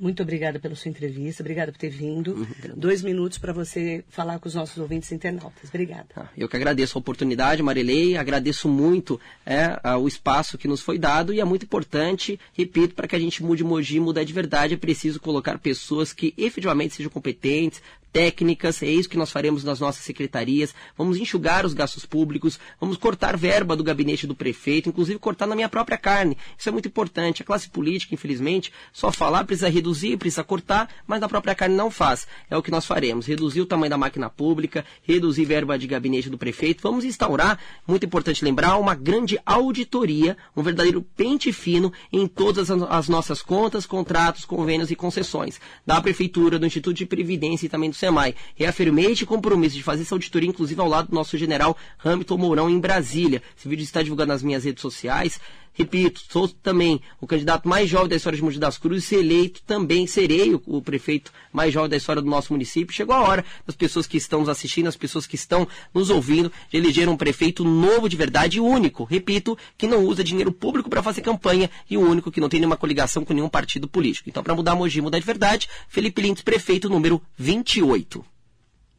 Muito 0.00 0.22
obrigada 0.22 0.60
pela 0.60 0.76
sua 0.76 0.88
entrevista, 0.88 1.42
obrigada 1.42 1.72
por 1.72 1.78
ter 1.78 1.88
vindo. 1.88 2.34
Uhum, 2.34 2.46
Dois 2.76 3.02
minutos 3.02 3.36
para 3.36 3.52
você 3.52 4.04
falar 4.08 4.38
com 4.38 4.48
os 4.48 4.54
nossos 4.54 4.78
ouvintes 4.78 5.10
internautas. 5.10 5.68
Obrigada. 5.68 6.06
Ah, 6.14 6.28
eu 6.36 6.48
que 6.48 6.54
agradeço 6.54 6.96
a 6.96 7.00
oportunidade, 7.00 7.62
Marilei, 7.62 8.16
agradeço 8.16 8.68
muito 8.68 9.20
é, 9.44 9.76
o 9.96 10.06
espaço 10.06 10.56
que 10.56 10.68
nos 10.68 10.80
foi 10.80 10.98
dado 10.98 11.34
e 11.34 11.40
é 11.40 11.44
muito 11.44 11.64
importante, 11.64 12.38
repito, 12.52 12.94
para 12.94 13.08
que 13.08 13.16
a 13.16 13.18
gente 13.18 13.42
mude 13.42 13.64
Mogi, 13.64 13.98
mudar 13.98 14.22
de 14.22 14.32
verdade, 14.32 14.74
é 14.74 14.76
preciso 14.76 15.18
colocar 15.18 15.58
pessoas 15.58 16.12
que 16.12 16.32
efetivamente 16.36 16.94
sejam 16.94 17.10
competentes, 17.10 17.82
técnicas, 18.18 18.82
é 18.82 18.90
isso 18.90 19.08
que 19.08 19.16
nós 19.16 19.30
faremos 19.30 19.62
nas 19.62 19.78
nossas 19.78 20.02
secretarias. 20.02 20.74
Vamos 20.96 21.18
enxugar 21.18 21.64
os 21.64 21.72
gastos 21.72 22.04
públicos, 22.04 22.58
vamos 22.80 22.96
cortar 22.96 23.36
verba 23.36 23.76
do 23.76 23.84
gabinete 23.84 24.26
do 24.26 24.34
prefeito, 24.34 24.88
inclusive 24.88 25.20
cortar 25.20 25.46
na 25.46 25.54
minha 25.54 25.68
própria 25.68 25.96
carne. 25.96 26.36
Isso 26.58 26.68
é 26.68 26.72
muito 26.72 26.88
importante. 26.88 27.42
A 27.42 27.44
classe 27.44 27.68
política, 27.70 28.16
infelizmente, 28.16 28.72
só 28.92 29.12
falar 29.12 29.44
precisa 29.44 29.68
reduzir, 29.68 30.16
precisa 30.16 30.42
cortar, 30.42 30.88
mas 31.06 31.20
na 31.20 31.28
própria 31.28 31.54
carne 31.54 31.76
não 31.76 31.92
faz. 31.92 32.26
É 32.50 32.56
o 32.56 32.62
que 32.62 32.72
nós 32.72 32.84
faremos. 32.84 33.24
Reduzir 33.24 33.60
o 33.60 33.66
tamanho 33.66 33.90
da 33.90 33.96
máquina 33.96 34.28
pública, 34.28 34.84
reduzir 35.04 35.44
verba 35.44 35.78
de 35.78 35.86
gabinete 35.86 36.28
do 36.28 36.36
prefeito. 36.36 36.82
Vamos 36.82 37.04
instaurar, 37.04 37.56
muito 37.86 38.04
importante 38.04 38.44
lembrar, 38.44 38.78
uma 38.78 38.96
grande 38.96 39.38
auditoria, 39.46 40.36
um 40.56 40.62
verdadeiro 40.64 41.02
pente 41.16 41.52
fino 41.52 41.92
em 42.12 42.26
todas 42.26 42.68
as 42.68 43.08
nossas 43.08 43.42
contas, 43.42 43.86
contratos, 43.86 44.44
convênios 44.44 44.90
e 44.90 44.96
concessões 44.96 45.60
da 45.86 46.00
prefeitura, 46.00 46.58
do 46.58 46.66
Instituto 46.66 46.96
de 46.96 47.06
Previdência 47.06 47.66
e 47.66 47.68
também 47.68 47.88
do 47.88 47.94
SEMAI. 48.08 48.34
Reafirmei 48.54 49.06
este 49.06 49.26
compromisso 49.26 49.76
de 49.76 49.82
fazer 49.82 50.02
essa 50.02 50.14
auditoria, 50.14 50.48
inclusive 50.48 50.80
ao 50.80 50.88
lado 50.88 51.08
do 51.08 51.14
nosso 51.14 51.36
general 51.36 51.76
Hamilton 52.02 52.38
Mourão, 52.38 52.70
em 52.70 52.80
Brasília. 52.80 53.42
Esse 53.56 53.68
vídeo 53.68 53.84
está 53.84 54.02
divulgado 54.02 54.28
nas 54.28 54.42
minhas 54.42 54.64
redes 54.64 54.82
sociais. 54.82 55.38
Repito, 55.78 56.20
sou 56.28 56.48
também 56.48 57.00
o 57.20 57.26
candidato 57.26 57.68
mais 57.68 57.88
jovem 57.88 58.08
da 58.08 58.16
história 58.16 58.36
de 58.36 58.42
Mogi 58.42 58.58
das 58.58 58.76
Cruzes 58.76 59.12
e 59.12 59.14
eleito 59.14 59.62
também 59.64 60.08
serei 60.08 60.52
o, 60.52 60.60
o, 60.66 60.82
prefeito 60.82 61.32
mais 61.52 61.72
jovem 61.72 61.88
da 61.88 61.96
história 61.96 62.20
do 62.20 62.28
nosso 62.28 62.52
município. 62.52 62.92
Chegou 62.92 63.14
a 63.14 63.20
hora 63.20 63.44
das 63.64 63.76
pessoas 63.76 64.04
que 64.04 64.16
estão 64.16 64.40
nos 64.40 64.48
assistindo, 64.48 64.88
as 64.88 64.96
pessoas 64.96 65.24
que 65.24 65.36
estão 65.36 65.68
nos 65.94 66.10
ouvindo, 66.10 66.50
de 66.68 66.78
eleger 66.78 67.08
um 67.08 67.16
prefeito 67.16 67.62
novo 67.62 68.08
de 68.08 68.16
verdade 68.16 68.58
e 68.58 68.60
único. 68.60 69.04
Repito, 69.04 69.56
que 69.76 69.86
não 69.86 70.04
usa 70.04 70.24
dinheiro 70.24 70.50
público 70.50 70.90
para 70.90 71.00
fazer 71.00 71.20
campanha 71.20 71.70
e 71.88 71.96
o 71.96 72.00
único 72.00 72.32
que 72.32 72.40
não 72.40 72.48
tem 72.48 72.58
nenhuma 72.58 72.76
coligação 72.76 73.24
com 73.24 73.32
nenhum 73.32 73.48
partido 73.48 73.86
político. 73.86 74.28
Então, 74.28 74.42
para 74.42 74.56
mudar 74.56 74.74
Mogi, 74.74 75.00
mudar 75.00 75.20
de 75.20 75.26
verdade, 75.26 75.68
Felipe 75.88 76.20
Lintz, 76.20 76.42
prefeito 76.42 76.88
número 76.88 77.22
28. 77.88 78.24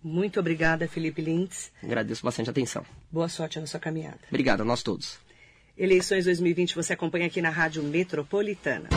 Muito 0.01 0.39
obrigada, 0.39 0.87
Felipe 0.87 1.21
Lintz. 1.21 1.71
Agradeço 1.83 2.23
bastante 2.23 2.49
a 2.49 2.51
atenção. 2.51 2.85
Boa 3.11 3.29
sorte 3.29 3.59
na 3.59 3.67
sua 3.67 3.79
caminhada. 3.79 4.19
Obrigado 4.29 4.61
a 4.61 4.65
nós 4.65 4.81
todos. 4.81 5.19
Eleições 5.77 6.25
2020 6.25 6.75
você 6.75 6.93
acompanha 6.93 7.27
aqui 7.27 7.41
na 7.41 7.49
Rádio 7.49 7.83
Metropolitana. 7.83 8.89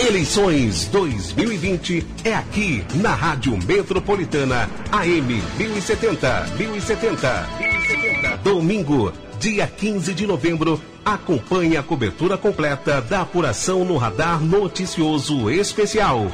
Eleições 0.00 0.86
2020 0.88 2.04
é 2.24 2.34
aqui 2.34 2.84
na 2.96 3.14
Rádio 3.14 3.56
Metropolitana, 3.56 4.68
AM 4.90 5.40
1070, 5.56 6.46
1070, 6.56 7.48
1070. 7.58 8.36
Domingo, 8.38 9.12
dia 9.38 9.66
15 9.66 10.12
de 10.12 10.26
novembro, 10.26 10.82
acompanhe 11.04 11.76
a 11.76 11.82
cobertura 11.82 12.36
completa 12.36 13.00
da 13.00 13.20
apuração 13.20 13.84
no 13.84 13.96
Radar 13.96 14.42
Noticioso 14.42 15.48
Especial. 15.48 16.26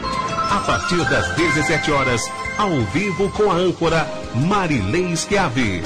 A 0.50 0.60
partir 0.60 1.04
das 1.10 1.28
17 1.36 1.90
horas, 1.92 2.22
ao 2.56 2.70
vivo 2.86 3.30
com 3.32 3.50
a 3.50 3.54
âncora 3.54 4.08
Marilei 4.34 5.14
Schiavi. 5.14 5.82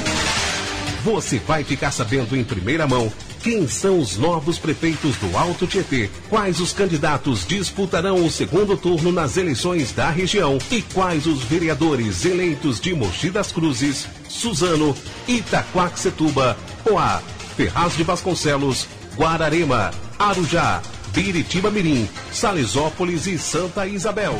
Você 1.05 1.40
vai 1.40 1.64
ficar 1.64 1.90
sabendo 1.90 2.37
em 2.37 2.44
primeira 2.44 2.87
mão 2.87 3.12
quem 3.42 3.66
são 3.66 3.98
os 3.98 4.16
novos 4.16 4.61
prefeitos 4.61 5.16
do 5.16 5.37
Alto 5.37 5.66
Tietê, 5.66 6.09
quais 6.31 6.61
os 6.61 6.72
candidatos 6.72 7.44
disputarão 7.44 8.25
o 8.25 8.31
segundo 8.31 8.77
turno 8.77 9.11
nas 9.11 9.37
eleições 9.37 9.90
da 9.90 10.11
região 10.11 10.59
e 10.70 10.81
quais 10.81 11.27
os 11.27 11.42
vereadores 11.42 12.25
eleitos 12.25 12.81
de 12.81 12.94
Mogi 12.94 13.31
das 13.31 13.51
Cruzes, 13.51 14.07
Suzano, 14.29 14.94
Itaquaquecetuba, 15.27 16.57
Poá, 16.85 17.20
Ferraz 17.57 17.96
de 17.96 18.05
Vasconcelos, 18.05 18.87
Guararema, 19.16 19.90
Arujá, 20.16 20.81
Biritiba 21.12 21.70
Mirim, 21.70 22.09
Salesópolis 22.33 23.27
e 23.27 23.38
Santa 23.38 23.87
Isabel. 23.87 24.33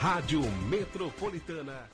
Rádio 0.00 0.42
Metropolitana. 0.68 1.93